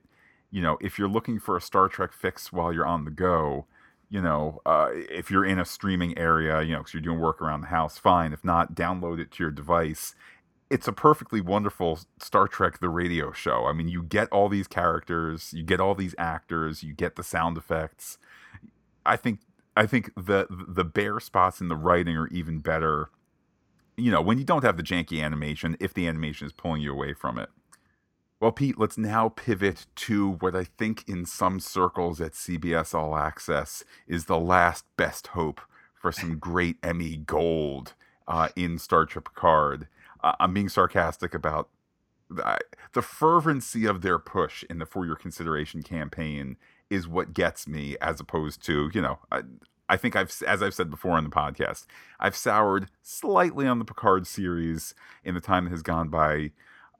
you 0.52 0.60
know, 0.60 0.76
if 0.80 0.98
you're 0.98 1.08
looking 1.08 1.40
for 1.40 1.56
a 1.56 1.60
Star 1.60 1.88
Trek 1.88 2.12
fix 2.12 2.52
while 2.52 2.72
you're 2.72 2.86
on 2.86 3.04
the 3.04 3.10
go, 3.10 3.64
you 4.12 4.20
know, 4.20 4.60
uh, 4.66 4.90
if 4.92 5.30
you're 5.30 5.44
in 5.46 5.58
a 5.58 5.64
streaming 5.64 6.16
area, 6.18 6.60
you 6.60 6.72
know, 6.72 6.80
because 6.80 6.92
you're 6.92 7.00
doing 7.00 7.18
work 7.18 7.40
around 7.40 7.62
the 7.62 7.68
house, 7.68 7.96
fine. 7.96 8.34
If 8.34 8.44
not, 8.44 8.74
download 8.74 9.18
it 9.18 9.30
to 9.32 9.42
your 9.42 9.50
device. 9.50 10.14
It's 10.68 10.86
a 10.86 10.92
perfectly 10.92 11.40
wonderful 11.40 11.98
Star 12.20 12.46
Trek 12.46 12.80
the 12.80 12.90
radio 12.90 13.32
show. 13.32 13.64
I 13.64 13.72
mean, 13.72 13.88
you 13.88 14.02
get 14.02 14.28
all 14.28 14.50
these 14.50 14.68
characters, 14.68 15.54
you 15.54 15.62
get 15.62 15.80
all 15.80 15.94
these 15.94 16.14
actors, 16.18 16.82
you 16.82 16.92
get 16.92 17.16
the 17.16 17.22
sound 17.22 17.56
effects. 17.56 18.18
I 19.06 19.16
think 19.16 19.40
I 19.78 19.86
think 19.86 20.12
the 20.14 20.46
the 20.50 20.84
bare 20.84 21.18
spots 21.18 21.62
in 21.62 21.68
the 21.68 21.76
writing 21.76 22.14
are 22.14 22.28
even 22.28 22.58
better. 22.58 23.08
You 23.96 24.10
know, 24.10 24.20
when 24.20 24.36
you 24.36 24.44
don't 24.44 24.62
have 24.62 24.76
the 24.76 24.82
janky 24.82 25.24
animation, 25.24 25.74
if 25.80 25.94
the 25.94 26.06
animation 26.06 26.46
is 26.46 26.52
pulling 26.52 26.82
you 26.82 26.92
away 26.92 27.14
from 27.14 27.38
it. 27.38 27.48
Well, 28.42 28.50
Pete, 28.50 28.76
let's 28.76 28.98
now 28.98 29.28
pivot 29.28 29.86
to 29.94 30.30
what 30.40 30.56
I 30.56 30.64
think 30.64 31.08
in 31.08 31.26
some 31.26 31.60
circles 31.60 32.20
at 32.20 32.32
CBS 32.32 32.92
All 32.92 33.14
Access 33.14 33.84
is 34.08 34.24
the 34.24 34.36
last 34.36 34.84
best 34.96 35.28
hope 35.28 35.60
for 35.94 36.10
some 36.12 36.40
great 36.40 36.76
Emmy 36.82 37.18
gold 37.18 37.94
uh, 38.26 38.48
in 38.56 38.80
Star 38.80 39.06
Trek 39.06 39.26
Picard. 39.26 39.86
Uh, 40.24 40.32
I'm 40.40 40.52
being 40.52 40.68
sarcastic 40.68 41.34
about 41.34 41.68
the, 42.28 42.58
the 42.94 43.02
fervency 43.02 43.86
of 43.86 44.02
their 44.02 44.18
push 44.18 44.64
in 44.68 44.80
the 44.80 44.86
For 44.86 45.06
Your 45.06 45.14
Consideration 45.14 45.84
campaign 45.84 46.56
is 46.90 47.06
what 47.06 47.34
gets 47.34 47.68
me, 47.68 47.96
as 48.00 48.18
opposed 48.18 48.60
to, 48.64 48.90
you 48.92 49.02
know, 49.02 49.20
I, 49.30 49.42
I 49.88 49.96
think 49.96 50.16
I've, 50.16 50.36
as 50.48 50.64
I've 50.64 50.74
said 50.74 50.90
before 50.90 51.12
on 51.12 51.22
the 51.22 51.30
podcast, 51.30 51.86
I've 52.18 52.34
soured 52.34 52.88
slightly 53.02 53.68
on 53.68 53.78
the 53.78 53.84
Picard 53.84 54.26
series 54.26 54.96
in 55.22 55.36
the 55.36 55.40
time 55.40 55.62
that 55.66 55.70
has 55.70 55.82
gone 55.82 56.08
by 56.08 56.50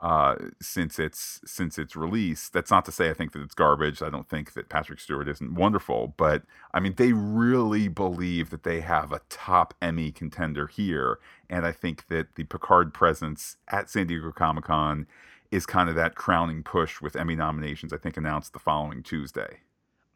uh, 0.03 0.35
since 0.61 0.99
its 0.99 1.41
since 1.47 1.79
its 1.79 1.95
release. 1.95 2.49
That's 2.49 2.73
not 2.73 2.85
to 2.87 2.93
say 2.93 3.09
I 3.09 3.15
think 3.15 3.33
that 3.33 3.41
it's 3.41 3.55
garbage. 3.55 4.03
I 4.03 4.11
don't 4.11 4.29
think 4.29 4.53
that 4.55 4.69
Patrick 4.69 4.99
Stewart 4.99 5.29
isn't 5.29 5.55
wonderful, 5.55 6.15
but 6.17 6.43
I 6.75 6.81
mean 6.81 6.95
they 6.97 7.13
really 7.13 7.87
believe 7.87 8.51
that 8.51 8.65
they 8.65 8.81
have 8.81 9.13
a 9.13 9.21
top 9.29 9.75
Emmy 9.81 10.11
contender 10.11 10.67
here, 10.67 11.21
and 11.49 11.65
I 11.65 11.71
think 11.71 12.09
that 12.09 12.35
the 12.35 12.45
Picard 12.45 12.93
presence 12.93 13.57
at 13.69 13.89
San 13.89 14.09
Diego 14.09 14.33
Comic 14.33 14.65
Con 14.65 15.07
is 15.53 15.67
kind 15.67 15.89
of 15.89 15.95
that 15.95 16.17
crowning 16.17 16.65
push 16.65 17.01
with 17.01 17.15
Emmy 17.15 17.37
nominations. 17.37 17.93
I 17.93 17.97
think 17.97 18.17
announced 18.17 18.55
the 18.55 18.59
following 18.59 19.05
Tuesday. 19.05 19.61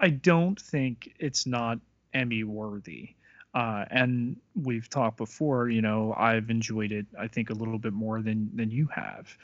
I 0.01 0.09
don't 0.09 0.61
think 0.61 1.15
it's 1.21 1.47
not 1.47 1.79
Emmy 2.13 2.43
worthy. 2.43 3.11
Uh, 3.55 3.87
and 3.91 4.37
we've 4.55 4.91
talked 4.91 5.17
before, 5.17 5.71
you 5.71 5.81
know, 5.81 6.13
I've 6.19 6.51
enjoyed 6.51 6.93
it, 6.93 7.07
I 7.19 7.27
think, 7.27 7.49
a 7.49 7.55
little 7.55 7.79
bit 7.79 7.95
more 7.95 8.21
than 8.21 8.51
than 8.55 8.71
you 8.71 8.87
have 8.95 9.35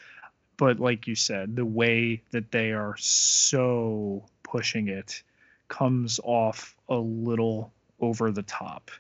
but 0.62 0.79
like 0.79 1.09
you 1.09 1.16
said, 1.16 1.57
the 1.57 1.66
way 1.66 2.22
that 2.31 2.53
they 2.53 2.70
are 2.70 2.94
so 2.96 4.25
pushing 4.44 4.87
it 4.87 5.20
comes 5.66 6.20
off 6.22 6.77
a 6.88 6.94
little 6.94 7.72
over 7.98 8.31
the 8.31 8.44
top. 8.44 8.92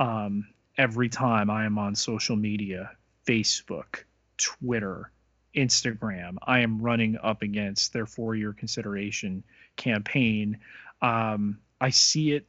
Um, 0.00 0.48
every 0.76 1.08
time 1.08 1.50
I 1.50 1.66
am 1.66 1.78
on 1.78 1.94
social 1.94 2.34
media, 2.34 2.90
Facebook, 3.28 4.02
Twitter, 4.38 5.12
Instagram, 5.54 6.34
I 6.42 6.58
am 6.62 6.82
running 6.82 7.16
up 7.22 7.42
against 7.42 7.92
their 7.92 8.06
four 8.06 8.34
year 8.34 8.52
consideration 8.52 9.44
campaign. 9.76 10.58
Um, 11.00 11.60
I 11.80 11.90
see 11.90 12.32
it 12.32 12.44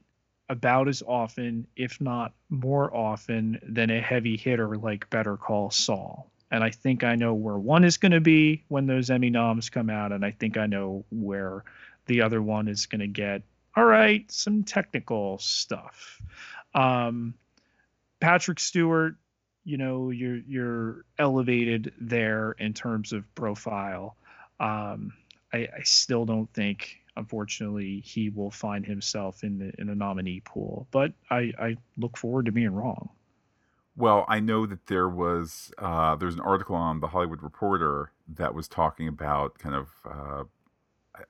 about 0.50 0.88
as 0.88 1.04
often, 1.04 1.68
if 1.76 2.02
not 2.02 2.34
more 2.50 2.92
often, 2.92 3.60
than 3.62 3.92
a 3.92 4.02
heavy 4.02 4.38
hitter 4.38 4.76
like 4.76 5.08
Better 5.12 5.38
Call 5.38 5.70
Saul 5.70 6.32
and 6.56 6.64
I 6.64 6.70
think 6.70 7.04
I 7.04 7.16
know 7.16 7.34
where 7.34 7.58
one 7.58 7.84
is 7.84 7.98
going 7.98 8.14
to 8.14 8.22
be 8.22 8.64
when 8.70 8.88
those 8.88 9.10
Emmy 9.10 9.30
noms 9.30 9.70
come 9.70 9.90
out, 9.90 10.14
and 10.14 10.24
I 10.24 10.32
think 10.32 10.58
I 10.58 10.68
know 10.68 11.04
where 11.12 11.66
the 12.06 12.22
other 12.22 12.42
one 12.42 12.70
is 12.70 12.86
going 12.86 13.02
to 13.02 13.08
get. 13.08 13.42
All 13.76 13.84
right, 13.84 14.24
some 14.32 14.64
technical 14.64 15.38
stuff. 15.40 16.22
Um, 16.74 17.34
Patrick 18.22 18.62
Stewart, 18.62 19.16
you 19.66 19.76
know, 19.76 20.12
you're 20.12 20.38
you're 20.48 21.06
elevated 21.20 21.92
there 22.00 22.54
in 22.54 22.74
terms 22.74 23.12
of 23.12 23.36
profile. 23.36 24.16
Um, 24.58 25.12
I, 25.52 25.68
I 25.78 25.82
still 25.84 26.24
don't 26.24 26.52
think, 26.54 27.02
unfortunately, 27.18 28.00
he 28.00 28.30
will 28.30 28.52
find 28.52 28.86
himself 28.86 29.44
in 29.44 29.58
the 29.58 29.74
in 29.78 29.90
a 29.90 29.96
nominee 29.96 30.40
pool. 30.40 30.88
But 30.92 31.12
I, 31.30 31.52
I 31.60 31.76
look 31.98 32.16
forward 32.16 32.46
to 32.46 32.54
being 32.54 32.74
wrong. 32.74 33.10
Well, 33.98 34.26
I 34.28 34.40
know 34.40 34.66
that 34.66 34.88
there 34.88 35.08
was 35.08 35.72
uh, 35.78 36.16
there's 36.16 36.34
an 36.36 36.42
article 36.42 36.76
on 36.76 37.00
the 37.00 37.08
Hollywood 37.08 37.42
Reporter 37.42 38.12
that 38.28 38.54
was 38.54 38.68
talking 38.68 39.08
about 39.08 39.58
kind 39.58 39.76
of 39.76 39.90
uh, 40.10 40.44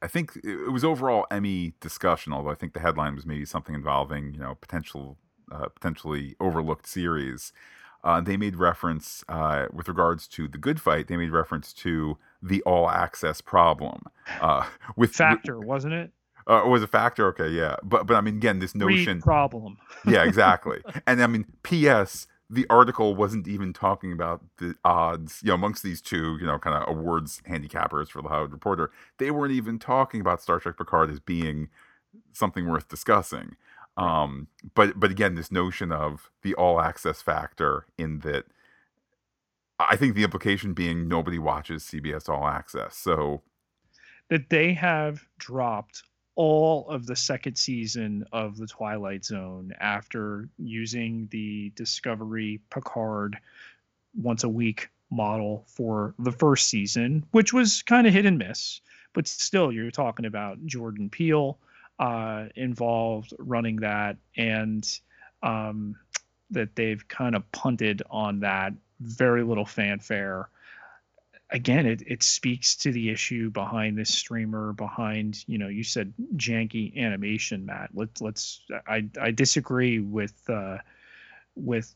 I 0.01 0.08
think 0.08 0.38
it 0.43 0.71
was 0.71 0.84
overall 0.84 1.28
Emmy 1.30 1.73
discussion, 1.80 2.34
although 2.34 2.49
I 2.49 2.56
think 2.56 2.73
the 2.73 2.80
headline 2.80 3.15
was 3.15 3.25
maybe 3.25 3.45
something 3.45 3.75
involving 3.75 4.34
you 4.34 4.39
know 4.39 4.56
potential 4.56 5.17
uh, 5.51 5.67
potentially 5.69 6.36
overlooked 6.39 6.88
series. 6.88 7.54
Uh, 8.04 8.21
they 8.21 8.38
made 8.38 8.56
reference 8.56 9.23
uh, 9.30 9.65
with 9.73 9.88
regards 9.88 10.28
to 10.28 10.47
the 10.47 10.60
Good 10.60 10.80
Fight. 10.80 11.08
They 11.08 11.17
made 11.17 11.32
reference 11.32 11.73
to 11.73 12.17
the 12.41 12.62
all 12.62 12.89
access 12.89 13.41
problem 13.41 14.04
uh, 14.41 14.67
with 14.95 15.12
factor, 15.12 15.60
wasn't 15.60 15.93
it? 15.93 16.12
Uh, 16.47 16.62
was 16.67 16.84
a 16.84 16.88
factor, 16.88 17.28
okay, 17.28 17.49
yeah, 17.49 17.75
but 17.84 18.06
but 18.06 18.15
I 18.15 18.21
mean, 18.21 18.38
again, 18.38 18.60
this 18.60 18.75
notion 18.75 19.21
problem, 19.21 19.78
yeah, 20.08 20.23
exactly, 20.23 20.82
and 21.08 21.21
I 21.21 21.28
mean, 21.28 21.45
P.S 21.63 22.28
the 22.49 22.65
article 22.69 23.15
wasn't 23.15 23.47
even 23.47 23.73
talking 23.73 24.12
about 24.12 24.43
the 24.58 24.75
odds, 24.86 25.41
you 25.43 25.47
know, 25.47 25.55
amongst 25.55 25.84
these 25.84 26.01
two, 26.01 26.38
you 26.39 26.45
know, 26.45 26.60
kind 26.60 26.75
of 26.75 26.95
awards 26.95 27.41
handicappers 27.49 28.10
for 28.10 28.21
the 28.21 28.29
Hollywood 28.29 28.51
Reporter. 28.51 28.91
They 29.17 29.31
weren't 29.31 29.53
even 29.53 29.79
talking 29.79 30.21
about 30.21 30.41
Star 30.41 30.60
Trek 30.60 30.77
Picard 30.77 31.10
as 31.10 31.19
being 31.19 31.69
something 32.34 32.67
worth 32.67 32.88
discussing. 32.88 33.55
Um, 33.97 34.47
but 34.73 34.99
but 34.99 35.10
again, 35.10 35.36
this 35.36 35.51
notion 35.51 35.91
of 35.91 36.29
the 36.43 36.53
all 36.55 36.81
access 36.81 37.21
factor 37.21 37.88
in 37.97 38.19
that 38.19 38.45
I 39.79 39.95
think 39.95 40.15
the 40.15 40.23
implication 40.23 40.73
being 40.73 41.08
nobody 41.08 41.39
watches 41.39 41.84
CBS 41.84 42.29
All 42.29 42.47
Access. 42.47 42.95
So 42.95 43.41
that 44.29 44.49
they 44.49 44.73
have 44.73 45.25
dropped 45.38 46.03
all 46.35 46.89
of 46.89 47.05
the 47.05 47.15
second 47.15 47.57
season 47.57 48.25
of 48.31 48.57
the 48.57 48.67
Twilight 48.67 49.23
Zone 49.25 49.73
after 49.79 50.49
using 50.57 51.27
the 51.31 51.71
Discovery 51.75 52.59
Picard 52.69 53.37
once 54.13 54.43
a 54.43 54.49
week 54.49 54.89
model 55.09 55.65
for 55.67 56.13
the 56.19 56.31
first 56.31 56.67
season, 56.67 57.25
which 57.31 57.53
was 57.53 57.81
kind 57.83 58.05
of 58.05 58.13
hit 58.13 58.25
and 58.25 58.37
miss. 58.37 58.81
But 59.13 59.27
still, 59.27 59.71
you're 59.71 59.91
talking 59.91 60.25
about 60.25 60.65
Jordan 60.65 61.09
Peele 61.09 61.57
uh, 61.99 62.47
involved 62.55 63.33
running 63.39 63.77
that, 63.77 64.17
and 64.35 64.85
um, 65.41 65.95
that 66.51 66.75
they've 66.75 67.07
kind 67.07 67.35
of 67.35 67.49
punted 67.51 68.03
on 68.09 68.41
that. 68.41 68.73
Very 68.99 69.43
little 69.43 69.65
fanfare 69.65 70.49
again, 71.49 71.86
it, 71.86 72.01
it 72.05 72.23
speaks 72.23 72.75
to 72.77 72.91
the 72.91 73.10
issue 73.10 73.49
behind 73.49 73.97
this 73.97 74.13
streamer, 74.13 74.73
behind 74.73 75.43
you 75.47 75.58
know, 75.58 75.67
you 75.67 75.84
said 75.84 76.13
janky 76.36 76.95
animation, 76.97 77.65
Matt. 77.65 77.91
Let's 77.93 78.21
let's 78.21 78.62
I 78.88 79.08
I 79.19 79.31
disagree 79.31 79.99
with 79.99 80.34
uh, 80.49 80.77
with 81.55 81.93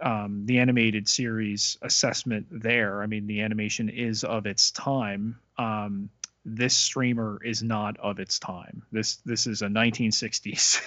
um, 0.00 0.46
the 0.46 0.58
animated 0.58 1.08
series 1.08 1.78
assessment 1.82 2.46
there. 2.50 3.02
I 3.02 3.06
mean, 3.06 3.26
the 3.26 3.42
animation 3.42 3.88
is 3.88 4.24
of 4.24 4.46
its 4.46 4.70
time. 4.70 5.38
Um, 5.58 6.10
this 6.44 6.76
streamer 6.76 7.40
is 7.44 7.62
not 7.62 7.98
of 7.98 8.18
its 8.18 8.38
time. 8.38 8.82
This 8.90 9.16
this 9.24 9.46
is 9.46 9.62
a 9.62 9.66
1960s 9.66 10.80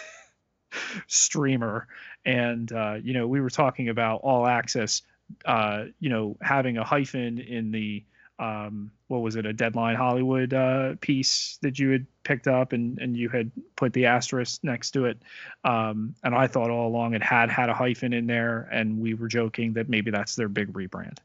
streamer, 1.07 1.87
and 2.25 2.71
uh, 2.71 2.95
you 3.01 3.13
know 3.13 3.27
we 3.27 3.41
were 3.41 3.49
talking 3.49 3.89
about 3.89 4.21
all 4.21 4.47
access 4.47 5.01
uh, 5.45 5.85
you 5.99 6.09
know, 6.09 6.37
having 6.41 6.77
a 6.77 6.83
hyphen 6.83 7.39
in 7.39 7.71
the 7.71 8.03
um, 8.37 8.91
what 9.07 9.21
was 9.21 9.35
it, 9.35 9.45
a 9.45 9.53
Deadline 9.53 9.95
Hollywood 9.95 10.53
uh, 10.53 10.95
piece 10.99 11.57
that 11.61 11.79
you 11.79 11.91
had 11.91 12.05
picked 12.23 12.47
up 12.47 12.73
and, 12.73 12.99
and 12.99 13.15
you 13.15 13.29
had 13.29 13.51
put 13.75 13.93
the 13.93 14.07
asterisk 14.07 14.63
next 14.63 14.91
to 14.91 15.05
it. 15.05 15.21
Um, 15.63 16.15
and 16.23 16.35
I 16.35 16.47
thought 16.47 16.69
all 16.69 16.87
along 16.87 17.13
it 17.13 17.23
had 17.23 17.49
had 17.49 17.69
a 17.69 17.73
hyphen 17.73 18.13
in 18.13 18.27
there, 18.27 18.67
and 18.71 18.99
we 18.99 19.13
were 19.13 19.27
joking 19.27 19.73
that 19.73 19.87
maybe 19.87 20.11
that's 20.11 20.35
their 20.35 20.49
big 20.49 20.73
rebrand. 20.73 21.19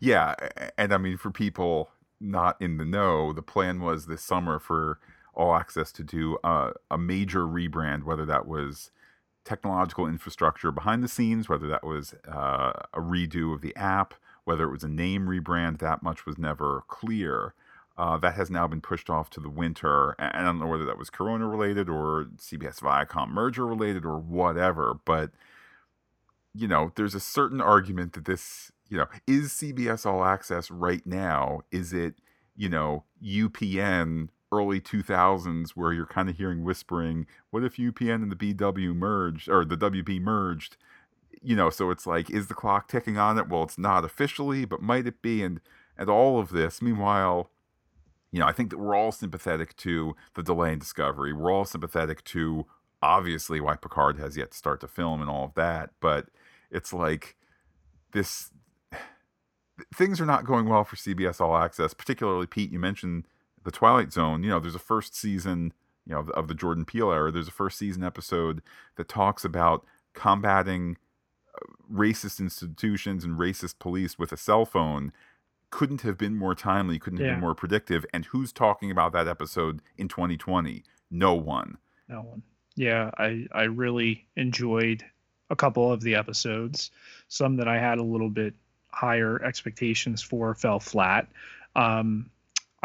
Yeah, 0.00 0.34
and 0.78 0.92
I 0.92 0.98
mean 0.98 1.16
for 1.16 1.30
people 1.30 1.90
not 2.20 2.60
in 2.60 2.78
the 2.78 2.84
know, 2.84 3.32
the 3.32 3.42
plan 3.42 3.80
was 3.80 4.06
this 4.06 4.22
summer 4.22 4.58
for 4.58 4.98
All 5.34 5.54
Access 5.54 5.92
to 5.92 6.04
do 6.04 6.38
a, 6.42 6.72
a 6.90 6.98
major 6.98 7.42
rebrand, 7.42 8.04
whether 8.04 8.24
that 8.26 8.46
was 8.46 8.90
technological 9.46 10.06
infrastructure 10.06 10.70
behind 10.70 11.02
the 11.02 11.08
scenes, 11.08 11.48
whether 11.48 11.68
that 11.68 11.84
was 11.84 12.14
uh, 12.28 12.72
a 12.92 13.00
redo 13.00 13.54
of 13.54 13.62
the 13.62 13.74
app, 13.76 14.14
whether 14.44 14.64
it 14.64 14.72
was 14.72 14.84
a 14.84 14.88
name 14.88 15.26
rebrand, 15.26 15.78
that 15.78 16.02
much 16.02 16.26
was 16.26 16.36
never 16.36 16.84
clear. 16.88 17.54
Uh, 17.96 18.18
that 18.18 18.34
has 18.34 18.50
now 18.50 18.66
been 18.66 18.82
pushed 18.82 19.08
off 19.08 19.30
to 19.30 19.40
the 19.40 19.48
winter. 19.48 20.14
And 20.18 20.36
I 20.36 20.42
don't 20.42 20.58
know 20.58 20.66
whether 20.66 20.84
that 20.84 20.98
was 20.98 21.08
Corona 21.08 21.48
related 21.48 21.88
or 21.88 22.26
CBS 22.36 22.80
Viacom 22.80 23.30
merger 23.30 23.64
related 23.64 24.04
or 24.04 24.18
whatever. 24.18 24.98
But, 25.06 25.30
you 26.52 26.68
know, 26.68 26.92
there's 26.96 27.14
a 27.14 27.20
certain 27.20 27.62
argument 27.62 28.12
that 28.12 28.26
this, 28.26 28.70
you 28.90 28.98
know, 28.98 29.06
is 29.26 29.52
CBS 29.52 30.04
All 30.04 30.24
Access 30.24 30.70
right 30.70 31.06
now? 31.06 31.60
Is 31.70 31.94
it, 31.94 32.16
you 32.54 32.68
know, 32.68 33.04
UPN 33.24 34.28
early 34.52 34.80
2000s 34.80 35.70
where 35.70 35.92
you're 35.92 36.06
kind 36.06 36.28
of 36.28 36.36
hearing 36.36 36.62
whispering, 36.64 37.26
what 37.50 37.64
if 37.64 37.76
UPN 37.76 38.22
and 38.22 38.32
the 38.32 38.54
BW 38.54 38.94
merged 38.94 39.48
or 39.48 39.64
the 39.64 39.76
WB 39.76 40.20
merged? 40.20 40.76
You 41.42 41.56
know, 41.56 41.70
so 41.70 41.90
it's 41.90 42.06
like, 42.06 42.30
is 42.30 42.48
the 42.48 42.54
clock 42.54 42.88
ticking 42.88 43.18
on 43.18 43.38
it? 43.38 43.48
Well, 43.48 43.62
it's 43.64 43.78
not 43.78 44.04
officially, 44.04 44.64
but 44.64 44.82
might 44.82 45.06
it 45.06 45.22
be? 45.22 45.42
And 45.42 45.60
and 45.98 46.10
all 46.10 46.38
of 46.38 46.50
this. 46.50 46.82
Meanwhile, 46.82 47.50
you 48.30 48.40
know, 48.40 48.46
I 48.46 48.52
think 48.52 48.70
that 48.70 48.78
we're 48.78 48.94
all 48.94 49.12
sympathetic 49.12 49.76
to 49.78 50.14
the 50.34 50.42
delay 50.42 50.72
in 50.72 50.78
discovery. 50.78 51.32
We're 51.32 51.52
all 51.52 51.64
sympathetic 51.64 52.22
to 52.24 52.66
obviously 53.02 53.60
why 53.60 53.76
Picard 53.76 54.18
has 54.18 54.36
yet 54.36 54.50
to 54.50 54.56
start 54.56 54.80
to 54.80 54.88
film 54.88 55.20
and 55.20 55.30
all 55.30 55.44
of 55.44 55.54
that. 55.54 55.90
But 56.00 56.26
it's 56.70 56.92
like 56.92 57.36
this 58.12 58.50
things 59.94 60.20
are 60.20 60.26
not 60.26 60.44
going 60.44 60.68
well 60.68 60.84
for 60.84 60.96
CBS 60.96 61.40
All 61.40 61.56
Access, 61.56 61.94
particularly 61.94 62.46
Pete. 62.46 62.70
You 62.72 62.78
mentioned 62.78 63.26
the 63.66 63.72
Twilight 63.72 64.12
Zone, 64.12 64.44
you 64.44 64.48
know, 64.48 64.60
there's 64.60 64.76
a 64.76 64.78
first 64.78 65.14
season, 65.14 65.74
you 66.06 66.14
know, 66.14 66.20
of 66.34 66.46
the 66.48 66.54
Jordan 66.54 66.84
Peele 66.84 67.10
era. 67.12 67.32
There's 67.32 67.48
a 67.48 67.52
first 67.52 67.78
season 67.78 68.04
episode 68.04 68.62
that 68.96 69.08
talks 69.08 69.44
about 69.44 69.84
combating 70.14 70.96
uh, 71.52 71.66
racist 71.92 72.38
institutions 72.38 73.24
and 73.24 73.38
racist 73.38 73.80
police 73.80 74.18
with 74.18 74.30
a 74.30 74.36
cell 74.36 74.64
phone. 74.64 75.12
Couldn't 75.70 76.02
have 76.02 76.16
been 76.16 76.36
more 76.36 76.54
timely, 76.54 77.00
couldn't 77.00 77.18
have 77.18 77.26
yeah. 77.26 77.32
been 77.34 77.40
more 77.40 77.56
predictive. 77.56 78.06
And 78.14 78.24
who's 78.26 78.52
talking 78.52 78.92
about 78.92 79.12
that 79.12 79.26
episode 79.26 79.82
in 79.98 80.06
2020? 80.06 80.84
No 81.10 81.34
one. 81.34 81.76
No 82.08 82.20
one. 82.20 82.42
Yeah, 82.76 83.10
I 83.18 83.46
I 83.50 83.64
really 83.64 84.28
enjoyed 84.36 85.04
a 85.50 85.56
couple 85.56 85.92
of 85.92 86.02
the 86.02 86.14
episodes. 86.14 86.92
Some 87.26 87.56
that 87.56 87.66
I 87.66 87.80
had 87.80 87.98
a 87.98 88.04
little 88.04 88.30
bit 88.30 88.54
higher 88.92 89.42
expectations 89.42 90.22
for 90.22 90.54
fell 90.54 90.78
flat. 90.78 91.26
Um, 91.74 92.30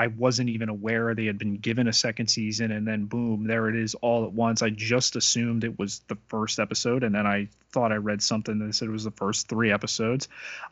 I 0.02 0.08
wasn't 0.08 0.50
even 0.50 0.68
aware 0.68 1.14
they 1.14 1.28
had 1.28 1.38
been 1.38 1.58
given 1.58 1.88
a 1.88 1.94
second 1.94 2.26
season, 2.26 2.72
and 2.72 2.88
then 2.88 3.06
boom, 3.06 3.44
there 3.46 3.70
it 3.70 3.76
is 3.76 3.94
all 3.94 4.26
at 4.26 4.34
once. 4.34 4.64
I 4.64 4.72
just 4.72 5.16
assumed 5.16 5.64
it 5.64 5.78
was 5.78 6.00
the 6.08 6.18
first 6.28 6.60
episode, 6.60 7.04
and 7.04 7.14
then 7.14 7.28
I 7.28 7.50
thought 7.72 7.92
I 7.92 7.98
read 7.98 8.24
something 8.24 8.58
that 8.58 8.74
said 8.74 8.88
it 8.88 8.92
was 8.92 9.04
the 9.04 9.12
first 9.12 9.48
three 9.48 9.72
episodes. 9.72 10.28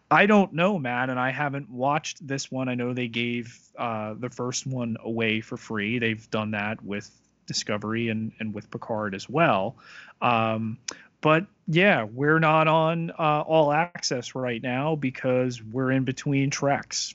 I 0.10 0.26
don't 0.26 0.54
know, 0.54 0.80
Matt, 0.80 1.12
and 1.12 1.20
I 1.20 1.30
haven't 1.30 1.70
watched 1.70 2.28
this 2.28 2.52
one. 2.52 2.70
I 2.70 2.74
know 2.74 2.96
they 2.96 3.08
gave 3.08 3.56
uh, 3.78 4.16
the 4.18 4.32
first 4.32 4.66
one 4.66 4.98
away 5.04 5.42
for 5.42 5.58
free. 5.58 6.00
They've 6.00 6.28
done 6.32 6.52
that 6.52 6.84
with 6.84 7.08
Discovery 7.46 8.10
and 8.10 8.32
and 8.40 8.52
with 8.52 8.72
Picard 8.72 9.14
as 9.14 9.30
well. 9.30 9.76
Um, 10.24 10.80
but 11.22 11.46
yeah, 11.68 12.06
we're 12.06 12.40
not 12.40 12.68
on 12.68 13.12
uh, 13.12 13.42
all 13.42 13.72
access 13.72 14.34
right 14.34 14.62
now 14.64 14.96
because 14.96 15.62
we're 15.62 15.92
in 15.92 16.04
between 16.04 16.50
tracks. 16.50 17.14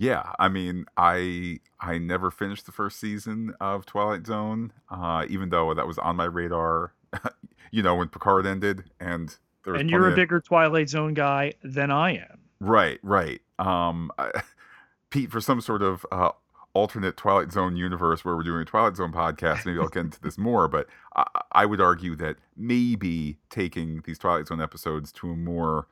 Yeah, 0.00 0.32
I 0.38 0.48
mean, 0.48 0.86
I 0.96 1.60
I 1.78 1.98
never 1.98 2.30
finished 2.30 2.64
the 2.64 2.72
first 2.72 2.98
season 2.98 3.52
of 3.60 3.84
Twilight 3.84 4.26
Zone, 4.26 4.72
uh, 4.88 5.26
even 5.28 5.50
though 5.50 5.74
that 5.74 5.86
was 5.86 5.98
on 5.98 6.16
my 6.16 6.24
radar. 6.24 6.94
you 7.70 7.82
know, 7.82 7.94
when 7.96 8.08
Picard 8.08 8.46
ended, 8.46 8.84
and 8.98 9.36
there 9.62 9.74
was 9.74 9.82
and 9.82 9.90
you're 9.90 10.10
a 10.10 10.16
bigger 10.16 10.36
of... 10.36 10.44
Twilight 10.44 10.88
Zone 10.88 11.12
guy 11.12 11.52
than 11.62 11.90
I 11.90 12.16
am. 12.16 12.38
Right, 12.60 12.98
right. 13.02 13.42
Um, 13.58 14.10
I, 14.18 14.40
Pete, 15.10 15.30
for 15.30 15.42
some 15.42 15.60
sort 15.60 15.82
of 15.82 16.06
uh, 16.10 16.30
alternate 16.72 17.18
Twilight 17.18 17.52
Zone 17.52 17.76
universe 17.76 18.24
where 18.24 18.34
we're 18.34 18.42
doing 18.42 18.62
a 18.62 18.64
Twilight 18.64 18.96
Zone 18.96 19.12
podcast, 19.12 19.66
maybe 19.66 19.80
I'll 19.80 19.88
get 19.88 20.00
into 20.00 20.20
this 20.22 20.38
more. 20.38 20.66
But 20.66 20.86
I, 21.14 21.26
I 21.52 21.66
would 21.66 21.82
argue 21.82 22.16
that 22.16 22.36
maybe 22.56 23.36
taking 23.50 24.00
these 24.06 24.18
Twilight 24.18 24.46
Zone 24.46 24.62
episodes 24.62 25.12
to 25.12 25.32
a 25.32 25.36
more 25.36 25.88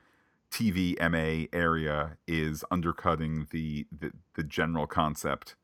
TV 0.50 0.96
MA 1.00 1.46
area 1.56 2.16
is 2.26 2.64
undercutting 2.70 3.46
the, 3.50 3.86
the 3.96 4.12
the 4.34 4.42
general 4.42 4.86
concept 4.86 5.54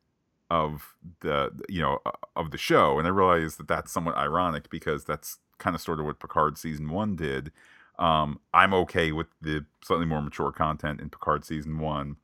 of 0.49 0.95
the 1.21 1.51
you 1.69 1.81
know 1.81 1.99
of 2.35 2.51
the 2.51 2.57
show. 2.57 2.99
And 2.99 3.07
i 3.07 3.11
realize 3.11 3.55
that 3.57 3.67
that's 3.67 3.91
somewhat 3.91 4.17
ironic 4.17 4.69
because 4.69 5.05
that's 5.05 5.39
kind 5.57 5.75
of 5.75 5.81
sort 5.81 5.99
of 5.99 6.05
what 6.05 6.19
picard 6.19 6.57
season 6.57 6.89
one 6.89 7.15
did. 7.15 7.51
Um, 7.97 8.41
i'm 8.53 8.73
okay 8.73 9.13
with 9.13 9.27
the 9.41 9.65
slightly 9.81 10.05
more 10.05 10.21
mature 10.21 10.51
content 10.51 10.99
in 10.99 11.09
picard 11.09 11.45
season 11.45 11.79
one 11.79 12.17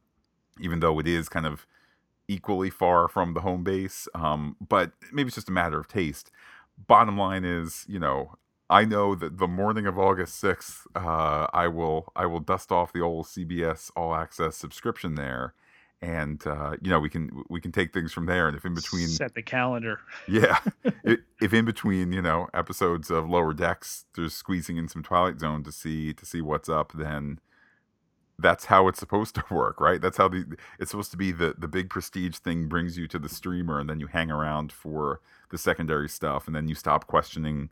even 0.60 0.80
though 0.80 1.00
it 1.00 1.08
is 1.08 1.30
kind 1.30 1.46
of 1.46 1.66
equally 2.28 2.70
far 2.70 3.08
from 3.08 3.34
the 3.34 3.42
home 3.42 3.64
base. 3.64 4.08
Um, 4.16 4.56
but 4.66 4.92
maybe 5.12 5.28
it's 5.28 5.36
just 5.36 5.50
a 5.50 5.54
matter 5.54 5.80
of 5.80 5.88
taste. 5.88 6.32
Bottom 6.88 7.18
line 7.18 7.44
is 7.44 7.86
you 7.88 8.00
know 8.00 8.36
I 8.72 8.86
know 8.86 9.16
that 9.16 9.38
the 9.38 9.50
morning 9.50 9.86
of 9.86 10.00
August 10.00 10.40
sixth, 10.40 10.88
uh, 10.96 11.48
I 11.54 11.68
will 11.68 12.12
I 12.16 12.26
will 12.26 12.40
dust 12.40 12.72
off 12.72 12.94
the 12.94 13.02
old 13.02 13.26
CBS 13.26 13.92
All 13.98 14.16
Access 14.16 14.56
subscription 14.56 15.16
there, 15.16 15.54
and 16.02 16.42
uh, 16.48 16.78
you 16.82 16.90
know 16.90 17.02
we 17.02 17.10
can 17.10 17.44
we 17.50 17.60
can 17.60 17.74
take 17.74 17.94
things 17.94 18.14
from 18.14 18.28
there. 18.28 18.48
And 18.48 18.56
if 18.56 18.64
in 18.64 18.74
between 18.74 19.10
set 19.10 19.36
the 19.36 19.42
calendar, 19.42 20.00
yeah, 20.26 20.60
if, 21.04 21.20
if 21.42 21.54
in 21.54 21.66
between 21.66 22.14
you 22.14 22.22
know 22.22 22.48
episodes 22.54 23.12
of 23.12 23.30
Lower 23.30 23.54
Decks, 23.54 24.06
there's 24.16 24.34
squeezing 24.34 24.78
in 24.78 24.88
some 24.88 25.04
Twilight 25.04 25.42
Zone 25.42 25.64
to 25.64 25.72
see 25.72 26.14
to 26.14 26.26
see 26.26 26.42
what's 26.42 26.70
up, 26.70 26.94
then 26.96 27.42
that's 28.40 28.66
how 28.66 28.88
it's 28.88 29.00
supposed 29.00 29.36
to 29.36 29.44
work, 29.54 29.82
right? 29.82 30.02
That's 30.02 30.16
how 30.16 30.30
the 30.30 30.46
it's 30.80 30.92
supposed 30.92 31.12
to 31.12 31.18
be 31.18 31.34
the 31.34 31.56
the 31.58 31.68
big 31.68 31.90
prestige 31.90 32.38
thing 32.38 32.70
brings 32.70 32.98
you 32.98 33.06
to 33.10 33.20
the 33.20 33.28
streamer, 33.28 33.82
and 33.82 33.90
then 33.90 34.00
you 34.00 34.08
hang 34.08 34.32
around 34.32 34.72
for 34.72 35.20
the 35.50 35.58
secondary 35.58 36.08
stuff, 36.08 36.48
and 36.48 36.56
then 36.56 36.70
you 36.70 36.76
stop 36.76 37.06
questioning 37.06 37.70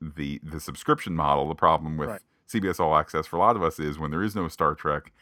the 0.00 0.40
the 0.42 0.60
subscription 0.60 1.14
model. 1.14 1.48
The 1.48 1.54
problem 1.54 1.96
with 1.96 2.08
right. 2.08 2.20
CBS 2.48 2.80
All 2.80 2.96
Access 2.96 3.26
for 3.26 3.36
a 3.36 3.40
lot 3.40 3.56
of 3.56 3.62
us 3.62 3.78
is 3.78 3.98
when 3.98 4.10
there 4.10 4.22
is 4.22 4.34
no 4.34 4.48
Star 4.48 4.74
Trek, 4.74 5.12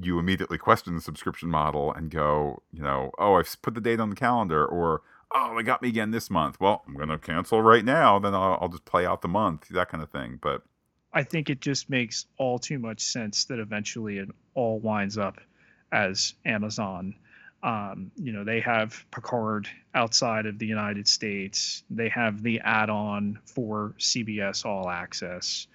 you 0.00 0.18
immediately 0.18 0.58
question 0.58 0.94
the 0.94 1.00
subscription 1.00 1.48
model 1.48 1.92
and 1.92 2.10
go, 2.10 2.62
you 2.72 2.82
know, 2.82 3.10
oh, 3.18 3.34
I've 3.34 3.60
put 3.62 3.74
the 3.74 3.80
date 3.80 4.00
on 4.00 4.10
the 4.10 4.16
calendar, 4.16 4.64
or 4.64 5.02
oh, 5.32 5.54
they 5.56 5.62
got 5.62 5.82
me 5.82 5.88
again 5.88 6.10
this 6.10 6.30
month. 6.30 6.60
Well, 6.60 6.82
I'm 6.86 6.94
going 6.94 7.08
to 7.08 7.18
cancel 7.18 7.62
right 7.62 7.84
now. 7.84 8.18
Then 8.18 8.34
I'll, 8.34 8.58
I'll 8.60 8.68
just 8.68 8.84
play 8.84 9.06
out 9.06 9.22
the 9.22 9.28
month, 9.28 9.68
that 9.68 9.88
kind 9.88 10.02
of 10.02 10.10
thing. 10.10 10.38
But 10.40 10.62
I 11.12 11.22
think 11.22 11.50
it 11.50 11.60
just 11.60 11.90
makes 11.90 12.26
all 12.36 12.58
too 12.58 12.78
much 12.78 13.00
sense 13.00 13.44
that 13.46 13.58
eventually 13.58 14.18
it 14.18 14.28
all 14.54 14.78
winds 14.78 15.18
up 15.18 15.38
as 15.92 16.34
Amazon. 16.44 17.14
Um, 17.62 18.10
you 18.16 18.32
know, 18.32 18.44
they 18.44 18.60
have 18.60 19.04
Picard 19.10 19.68
outside 19.94 20.46
of 20.46 20.58
the 20.58 20.66
United 20.66 21.06
States. 21.06 21.82
They 21.90 22.08
have 22.08 22.42
the 22.42 22.60
add-on 22.60 23.38
for 23.44 23.94
CBS 23.98 24.64
All 24.64 24.88
Access. 24.88 25.66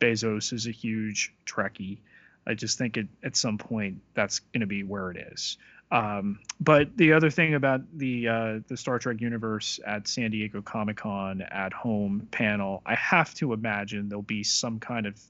Bezos 0.00 0.52
is 0.52 0.66
a 0.66 0.70
huge 0.70 1.34
Trekkie. 1.44 1.98
I 2.46 2.54
just 2.54 2.78
think 2.78 2.96
it, 2.96 3.08
at 3.24 3.36
some 3.36 3.58
point 3.58 4.00
that's 4.14 4.38
going 4.38 4.60
to 4.60 4.66
be 4.66 4.84
where 4.84 5.10
it 5.10 5.16
is. 5.32 5.58
Um, 5.90 6.40
but 6.60 6.96
the 6.96 7.12
other 7.12 7.30
thing 7.30 7.54
about 7.54 7.80
the 7.96 8.28
uh, 8.28 8.58
the 8.66 8.76
Star 8.76 8.98
Trek 8.98 9.20
universe 9.20 9.78
at 9.86 10.08
San 10.08 10.30
Diego 10.30 10.60
Comic 10.60 10.96
Con 10.96 11.42
at 11.42 11.72
home 11.72 12.26
panel, 12.30 12.82
I 12.84 12.96
have 12.96 13.34
to 13.34 13.52
imagine 13.52 14.08
there'll 14.08 14.22
be 14.22 14.42
some 14.42 14.80
kind 14.80 15.06
of 15.06 15.20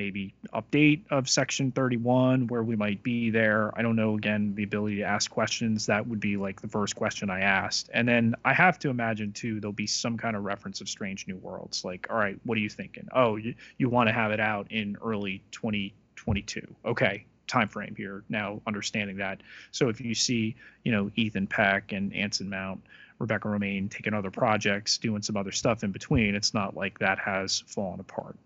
maybe 0.00 0.32
update 0.54 1.02
of 1.10 1.28
Section 1.28 1.70
31 1.72 2.46
where 2.46 2.62
we 2.62 2.74
might 2.74 3.02
be 3.02 3.28
there. 3.28 3.70
I 3.78 3.82
don't 3.82 3.96
know. 3.96 4.16
Again, 4.16 4.54
the 4.54 4.62
ability 4.62 4.96
to 4.96 5.02
ask 5.02 5.30
questions 5.30 5.84
that 5.86 6.06
would 6.06 6.20
be 6.20 6.38
like 6.38 6.62
the 6.62 6.68
first 6.68 6.96
question 6.96 7.28
I 7.28 7.40
asked, 7.40 7.90
and 7.92 8.08
then 8.08 8.34
I 8.42 8.54
have 8.54 8.78
to 8.78 8.88
imagine 8.88 9.32
too 9.32 9.60
there'll 9.60 9.74
be 9.74 9.86
some 9.86 10.16
kind 10.16 10.36
of 10.36 10.44
reference 10.44 10.80
of 10.80 10.88
Strange 10.88 11.28
New 11.28 11.36
Worlds. 11.36 11.84
Like, 11.84 12.06
all 12.08 12.16
right, 12.16 12.38
what 12.44 12.56
are 12.56 12.62
you 12.62 12.70
thinking? 12.70 13.08
Oh, 13.12 13.36
you 13.36 13.54
you 13.76 13.90
want 13.90 14.08
to 14.08 14.14
have 14.14 14.32
it 14.32 14.40
out 14.40 14.72
in 14.72 14.96
early 15.04 15.42
2022? 15.52 16.66
Okay, 16.86 17.26
time 17.46 17.68
frame 17.68 17.94
here 17.94 18.22
now 18.28 18.60
understanding 18.66 19.16
that 19.16 19.40
so 19.72 19.88
if 19.88 20.00
you 20.00 20.14
see 20.14 20.54
you 20.84 20.92
know 20.92 21.10
ethan 21.16 21.48
peck 21.48 21.90
and 21.90 22.14
anson 22.14 22.48
mount 22.48 22.80
rebecca 23.18 23.48
romijn 23.48 23.90
taking 23.90 24.14
other 24.14 24.30
projects 24.30 24.98
doing 24.98 25.20
some 25.20 25.36
other 25.36 25.50
stuff 25.50 25.82
in 25.82 25.90
between 25.90 26.36
it's 26.36 26.54
not 26.54 26.76
like 26.76 26.96
that 27.00 27.18
has 27.18 27.64
fallen 27.66 27.98
apart 27.98 28.36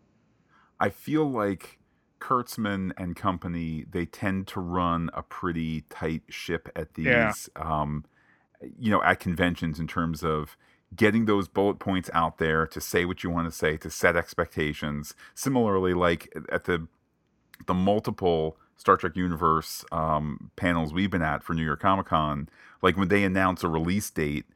i 0.80 0.88
feel 0.88 1.28
like 1.28 1.78
kurtzman 2.20 2.92
and 2.96 3.16
company 3.16 3.84
they 3.90 4.06
tend 4.06 4.46
to 4.46 4.60
run 4.60 5.10
a 5.12 5.22
pretty 5.22 5.82
tight 5.90 6.22
ship 6.28 6.68
at 6.74 6.94
these 6.94 7.06
yeah. 7.06 7.34
um, 7.56 8.04
you 8.78 8.90
know 8.90 9.02
at 9.02 9.20
conventions 9.20 9.78
in 9.78 9.86
terms 9.86 10.22
of 10.22 10.56
getting 10.96 11.24
those 11.26 11.48
bullet 11.48 11.78
points 11.78 12.08
out 12.14 12.38
there 12.38 12.66
to 12.66 12.80
say 12.80 13.04
what 13.04 13.22
you 13.22 13.30
want 13.30 13.50
to 13.50 13.56
say 13.56 13.76
to 13.76 13.90
set 13.90 14.16
expectations 14.16 15.14
similarly 15.34 15.92
like 15.92 16.32
at 16.50 16.64
the 16.64 16.86
the 17.66 17.74
multiple 17.74 18.56
Star 18.76 18.96
Trek 18.96 19.16
Universe 19.16 19.84
um, 19.92 20.50
panels 20.56 20.92
we've 20.92 21.10
been 21.10 21.22
at 21.22 21.42
for 21.42 21.54
New 21.54 21.64
York 21.64 21.80
Comic 21.80 22.06
Con, 22.06 22.48
like 22.82 22.96
when 22.96 23.08
they 23.08 23.24
announce 23.24 23.62
a 23.62 23.68
release 23.68 24.10
date, 24.10 24.46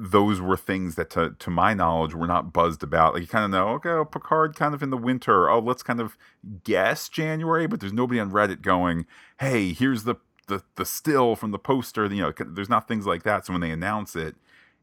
those 0.00 0.40
were 0.40 0.56
things 0.56 0.94
that, 0.94 1.10
to, 1.10 1.34
to 1.38 1.50
my 1.50 1.74
knowledge, 1.74 2.14
were 2.14 2.26
not 2.26 2.52
buzzed 2.52 2.82
about. 2.82 3.14
Like 3.14 3.22
you 3.22 3.28
kind 3.28 3.44
of 3.44 3.50
know, 3.50 3.68
okay, 3.74 3.90
oh, 3.90 4.04
Picard 4.04 4.56
kind 4.56 4.74
of 4.74 4.82
in 4.82 4.90
the 4.90 4.96
winter. 4.96 5.50
Oh, 5.50 5.58
let's 5.58 5.82
kind 5.82 6.00
of 6.00 6.16
guess 6.64 7.08
January, 7.08 7.66
but 7.66 7.80
there's 7.80 7.92
nobody 7.92 8.18
on 8.18 8.30
Reddit 8.30 8.62
going, 8.62 9.06
hey, 9.40 9.72
here's 9.72 10.04
the 10.04 10.16
the, 10.48 10.64
the 10.74 10.84
still 10.84 11.36
from 11.36 11.52
the 11.52 11.58
poster. 11.58 12.06
You 12.06 12.22
know, 12.22 12.32
there's 12.36 12.68
not 12.68 12.88
things 12.88 13.06
like 13.06 13.22
that. 13.22 13.46
So 13.46 13.52
when 13.52 13.60
they 13.60 13.70
announce 13.70 14.16
it, 14.16 14.34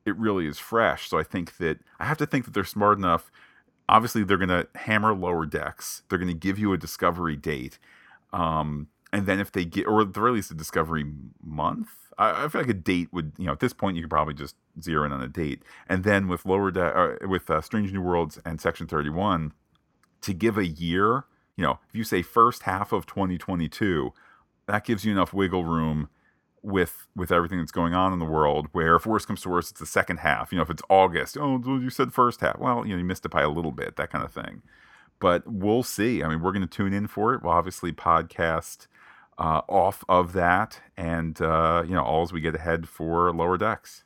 it 0.06 0.15
really 0.15 0.47
is 0.47 0.60
fresh. 0.60 1.10
So 1.10 1.17
I 1.19 1.23
think 1.23 1.58
that 1.58 1.80
I 1.99 2.06
have 2.06 2.17
to 2.19 2.25
think 2.25 2.45
that 2.45 2.53
they're 2.53 2.63
smart 2.63 2.97
enough. 2.97 3.30
Obviously, 3.89 4.23
they're 4.23 4.38
going 4.38 4.47
to 4.47 4.67
hammer 4.75 5.13
lower 5.13 5.45
decks. 5.45 6.03
They're 6.08 6.19
going 6.19 6.30
to 6.30 6.34
give 6.34 6.58
you 6.58 6.71
a 6.71 6.77
discovery 6.77 7.36
date 7.36 7.80
um, 8.34 8.88
and 9.13 9.25
then 9.25 9.39
if 9.39 9.51
they 9.51 9.65
get, 9.65 9.88
or 9.88 10.01
at 10.01 10.13
the 10.13 10.19
very 10.19 10.34
least, 10.34 10.51
a 10.51 10.56
discovery 10.56 11.06
month. 11.43 11.89
I, 12.17 12.45
I, 12.45 12.47
feel 12.49 12.62
like 12.62 12.69
a 12.69 12.73
date 12.73 13.10
would, 13.12 13.34
you 13.38 13.45
know, 13.45 13.51
at 13.51 13.60
this 13.60 13.73
point 13.73 13.95
you 13.95 14.03
could 14.03 14.10
probably 14.10 14.34
just 14.34 14.56
zero 14.81 15.05
in 15.05 15.11
on 15.11 15.21
a 15.21 15.27
date. 15.27 15.63
And 15.87 16.03
then 16.03 16.27
with 16.27 16.45
lower, 16.45 16.71
de- 16.71 16.81
uh, 16.81 17.27
with 17.27 17.49
uh, 17.49 17.61
Strange 17.61 17.91
New 17.91 18.01
Worlds 18.01 18.39
and 18.45 18.59
Section 18.61 18.87
Thirty 18.87 19.09
One, 19.09 19.53
to 20.21 20.33
give 20.33 20.57
a 20.57 20.65
year, 20.65 21.25
you 21.55 21.63
know, 21.63 21.79
if 21.89 21.95
you 21.95 22.03
say 22.03 22.21
first 22.21 22.63
half 22.63 22.91
of 22.91 23.05
2022, 23.05 24.13
that 24.67 24.83
gives 24.83 25.05
you 25.05 25.11
enough 25.11 25.33
wiggle 25.33 25.63
room 25.63 26.09
with 26.61 27.07
with 27.15 27.31
everything 27.31 27.59
that's 27.59 27.71
going 27.71 27.93
on 27.93 28.13
in 28.13 28.19
the 28.19 28.25
world. 28.25 28.67
Where 28.71 28.95
if 28.95 29.05
worst 29.05 29.27
comes 29.27 29.41
to 29.41 29.49
worst, 29.49 29.71
it's 29.71 29.79
the 29.79 29.85
second 29.85 30.17
half. 30.17 30.51
You 30.51 30.57
know, 30.57 30.63
if 30.63 30.69
it's 30.69 30.83
August, 30.89 31.37
oh, 31.39 31.61
you 31.65 31.89
said 31.89 32.13
first 32.13 32.41
half. 32.41 32.59
Well, 32.59 32.85
you 32.85 32.93
know, 32.93 32.99
you 32.99 33.05
missed 33.05 33.25
it 33.25 33.31
by 33.31 33.41
a 33.41 33.49
little 33.49 33.71
bit, 33.71 33.95
that 33.95 34.11
kind 34.11 34.23
of 34.23 34.31
thing 34.31 34.61
but 35.19 35.43
we'll 35.47 35.83
see. 35.83 36.23
I 36.23 36.27
mean, 36.27 36.41
we're 36.41 36.51
going 36.51 36.67
to 36.67 36.67
tune 36.67 36.93
in 36.93 37.07
for 37.07 37.33
it. 37.33 37.43
We'll 37.43 37.53
obviously 37.53 37.91
podcast 37.91 38.87
uh, 39.37 39.61
off 39.67 40.03
of 40.09 40.33
that, 40.33 40.81
and 40.95 41.39
uh, 41.41 41.83
you 41.85 41.93
know, 41.93 42.03
all 42.03 42.23
as 42.23 42.33
we 42.33 42.41
get 42.41 42.55
ahead 42.55 42.87
for 42.87 43.31
lower 43.31 43.57
decks. 43.57 44.03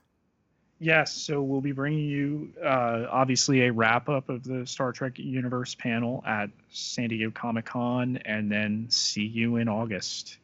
Yes, 0.83 1.13
so 1.13 1.43
we'll 1.43 1.61
be 1.61 1.73
bringing 1.73 2.07
you 2.07 2.49
uh, 2.59 3.05
obviously 3.11 3.67
a 3.67 3.71
wrap 3.71 4.09
up 4.09 4.29
of 4.29 4.43
the 4.43 4.65
Star 4.65 4.91
Trek 4.91 5.19
Universe 5.19 5.75
panel 5.75 6.23
at 6.25 6.49
San 6.71 7.09
Diego 7.09 7.29
Comic 7.29 7.65
Con, 7.65 8.17
and 8.25 8.51
then 8.51 8.87
see 8.89 9.27
you 9.27 9.57
in 9.57 9.69
August. 9.69 10.39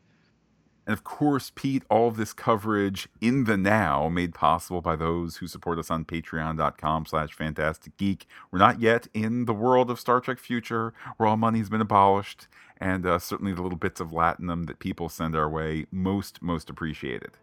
And 0.85 0.93
of 0.93 1.03
course, 1.03 1.51
Pete, 1.55 1.81
all 1.89 2.09
of 2.09 2.17
this 2.17 2.33
coverage 2.33 3.09
in 3.19 3.45
the 3.45 3.57
now 3.57 4.09
made 4.09 4.35
possible 4.35 4.79
by 4.79 4.95
those 4.95 5.37
who 5.37 5.47
support 5.47 5.79
us 5.79 5.89
on 5.89 6.05
patreon.com 6.05 7.07
slash 7.07 7.33
fantastic 7.33 7.97
geek. 7.97 8.27
We're 8.51 8.59
not 8.59 8.79
yet 8.79 9.07
in 9.15 9.45
the 9.45 9.55
world 9.55 9.89
of 9.89 9.99
Star 9.99 10.21
Trek 10.21 10.37
Future, 10.37 10.93
where 11.17 11.27
all 11.27 11.37
money's 11.37 11.69
been 11.69 11.81
abolished, 11.81 12.47
and 12.79 13.07
uh, 13.07 13.17
certainly 13.17 13.53
the 13.53 13.63
little 13.63 13.75
bits 13.75 13.99
of 13.99 14.11
latinum 14.11 14.67
that 14.67 14.77
people 14.77 15.09
send 15.09 15.35
our 15.35 15.49
way, 15.49 15.87
most, 15.91 16.43
most 16.43 16.69
appreciated 16.69 17.39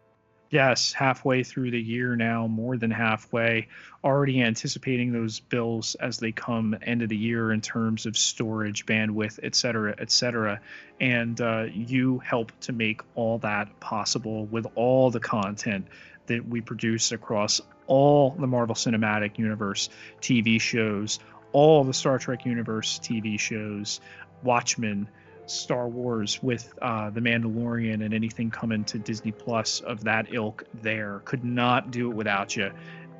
yes, 0.54 0.92
halfway 0.92 1.42
through 1.42 1.72
the 1.72 1.80
year 1.80 2.14
now, 2.14 2.46
more 2.46 2.76
than 2.76 2.92
halfway, 2.92 3.66
already 4.04 4.40
anticipating 4.40 5.12
those 5.12 5.40
bills 5.40 5.96
as 5.96 6.18
they 6.18 6.30
come 6.30 6.76
end 6.80 7.02
of 7.02 7.08
the 7.08 7.16
year 7.16 7.52
in 7.52 7.60
terms 7.60 8.06
of 8.06 8.16
storage, 8.16 8.86
bandwidth, 8.86 9.40
et 9.42 9.56
cetera, 9.56 9.96
et 9.98 10.12
cetera. 10.12 10.60
And 11.00 11.40
uh, 11.40 11.66
you 11.74 12.20
help 12.20 12.52
to 12.60 12.72
make 12.72 13.00
all 13.16 13.38
that 13.38 13.80
possible 13.80 14.46
with 14.46 14.64
all 14.76 15.10
the 15.10 15.18
content 15.18 15.88
that 16.26 16.48
we 16.48 16.60
produce 16.60 17.10
across 17.10 17.60
all 17.88 18.30
the 18.38 18.46
Marvel 18.46 18.76
Cinematic 18.76 19.36
Universe 19.38 19.90
TV 20.22 20.60
shows, 20.60 21.18
all 21.50 21.82
the 21.82 21.92
Star 21.92 22.20
Trek 22.20 22.46
Universe 22.46 23.00
TV 23.02 23.40
shows, 23.40 24.00
Watchmen 24.44 25.08
Star 25.46 25.88
Wars 25.88 26.42
with 26.42 26.72
uh, 26.80 27.10
The 27.10 27.20
Mandalorian 27.20 28.04
and 28.04 28.14
anything 28.14 28.50
coming 28.50 28.84
to 28.84 28.98
Disney 28.98 29.32
Plus 29.32 29.80
of 29.80 30.04
that 30.04 30.32
ilk 30.32 30.64
there. 30.82 31.20
Could 31.24 31.44
not 31.44 31.90
do 31.90 32.10
it 32.10 32.14
without 32.14 32.56
you. 32.56 32.70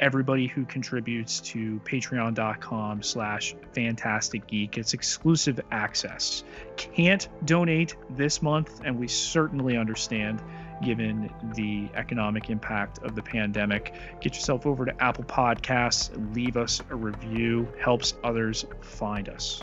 Everybody 0.01 0.49
who 0.49 0.65
contributes 0.65 1.41
to 1.41 1.81
patreon.com 1.85 3.03
slash 3.03 3.55
fantastic 3.73 4.47
geek 4.49 4.77
it's 4.77 4.93
exclusive 4.93 5.61
access. 5.71 6.43
Can't 6.77 7.29
donate 7.45 7.95
this 8.11 8.43
month, 8.43 8.81
and 8.85 8.99
we 8.99 9.07
certainly 9.07 9.77
understand 9.77 10.43
given 10.83 11.31
the 11.55 11.89
economic 11.95 12.51
impact 12.51 12.99
of 13.05 13.15
the 13.15 13.23
pandemic. 13.23 13.95
Get 14.21 14.35
yourself 14.35 14.67
over 14.67 14.85
to 14.85 15.03
Apple 15.03 15.25
Podcasts, 15.25 16.11
leave 16.35 16.57
us 16.57 16.83
a 16.91 16.97
review, 16.97 17.69
helps 17.81 18.15
others 18.25 18.67
find 18.81 19.29
us. 19.29 19.63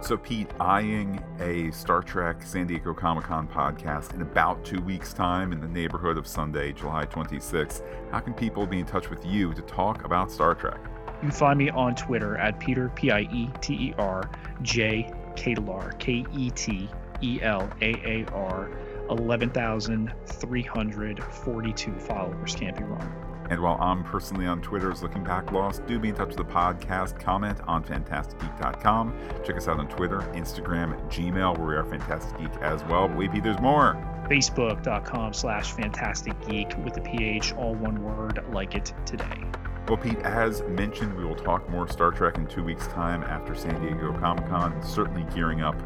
So, 0.00 0.16
Pete, 0.16 0.48
eyeing 0.60 1.20
a 1.40 1.72
Star 1.72 2.02
Trek 2.02 2.40
San 2.42 2.68
Diego 2.68 2.94
Comic 2.94 3.24
Con 3.24 3.48
podcast 3.48 4.14
in 4.14 4.22
about 4.22 4.64
two 4.64 4.80
weeks' 4.80 5.12
time 5.12 5.52
in 5.52 5.60
the 5.60 5.66
neighborhood 5.66 6.16
of 6.16 6.24
Sunday, 6.26 6.72
July 6.72 7.04
26th, 7.04 7.82
how 8.12 8.20
can 8.20 8.32
people 8.32 8.64
be 8.64 8.78
in 8.78 8.86
touch 8.86 9.10
with 9.10 9.26
you 9.26 9.52
to 9.54 9.62
talk 9.62 10.04
about 10.04 10.30
Star 10.30 10.54
Trek? 10.54 10.78
You 11.06 11.12
can 11.22 11.32
find 11.32 11.58
me 11.58 11.70
on 11.70 11.96
Twitter 11.96 12.36
at 12.36 12.60
Peter, 12.60 12.92
P 12.94 13.10
I 13.10 13.22
E 13.22 13.50
T 13.60 13.74
E 13.74 13.92
R, 13.98 14.30
J 14.62 15.12
Ketelaar, 15.34 15.98
K 15.98 16.24
E 16.32 16.50
T 16.52 16.88
E 17.20 17.40
L 17.42 17.68
A 17.82 17.94
A 18.06 18.24
R, 18.32 18.70
11,342 19.10 21.98
followers. 21.98 22.54
Can't 22.54 22.76
be 22.76 22.84
wrong. 22.84 23.27
And 23.50 23.60
while 23.60 23.78
I'm 23.80 24.04
personally 24.04 24.46
on 24.46 24.60
Twitter 24.60 24.92
as 24.92 25.02
Looking 25.02 25.24
Back 25.24 25.52
Lost, 25.52 25.86
do 25.86 25.98
be 25.98 26.10
in 26.10 26.14
touch 26.14 26.28
with 26.28 26.36
the 26.36 26.44
podcast. 26.44 27.18
Comment 27.18 27.58
on 27.66 27.82
fantasticgeek.com. 27.82 29.18
Check 29.44 29.56
us 29.56 29.68
out 29.68 29.78
on 29.78 29.88
Twitter, 29.88 30.20
Instagram, 30.34 31.00
Gmail, 31.08 31.56
where 31.58 31.68
we 31.68 31.74
are 31.76 31.84
Fantastic 31.84 32.38
Geek 32.38 32.60
as 32.60 32.84
well. 32.84 33.08
But 33.08 33.16
wait, 33.16 33.32
Pete, 33.32 33.44
there's 33.44 33.60
more. 33.60 33.94
Facebook.com 34.28 35.32
slash 35.32 35.72
Fantastic 35.72 36.34
Geek 36.46 36.76
with 36.84 36.94
the 36.94 37.00
PH, 37.00 37.54
all 37.54 37.74
one 37.74 38.02
word, 38.02 38.44
like 38.52 38.74
it 38.74 38.92
today. 39.06 39.44
Well, 39.88 39.96
Pete, 39.96 40.18
as 40.18 40.62
mentioned, 40.64 41.16
we 41.16 41.24
will 41.24 41.34
talk 41.34 41.66
more 41.70 41.88
Star 41.88 42.10
Trek 42.10 42.36
in 42.36 42.46
two 42.46 42.62
weeks' 42.62 42.88
time 42.88 43.22
after 43.22 43.54
San 43.54 43.80
Diego 43.80 44.12
Comic 44.18 44.46
Con. 44.46 44.82
Certainly 44.82 45.26
gearing 45.34 45.62
up 45.62 45.80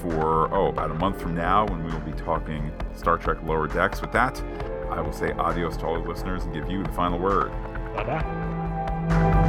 for, 0.00 0.54
oh, 0.54 0.68
about 0.68 0.92
a 0.92 0.94
month 0.94 1.20
from 1.20 1.34
now 1.34 1.66
when 1.66 1.84
we 1.84 1.90
will 1.90 1.98
be 2.00 2.12
talking 2.12 2.72
Star 2.94 3.18
Trek 3.18 3.38
Lower 3.42 3.66
Decks. 3.66 4.00
With 4.00 4.12
that, 4.12 4.40
I 4.90 5.00
will 5.00 5.12
say 5.12 5.32
adios 5.32 5.76
to 5.78 5.86
all 5.86 6.00
the 6.00 6.08
listeners 6.08 6.44
and 6.44 6.52
give 6.54 6.70
you 6.70 6.82
the 6.82 6.92
final 6.92 7.18
word. 7.18 7.52
Bye 7.94 8.04
bye. 8.04 9.47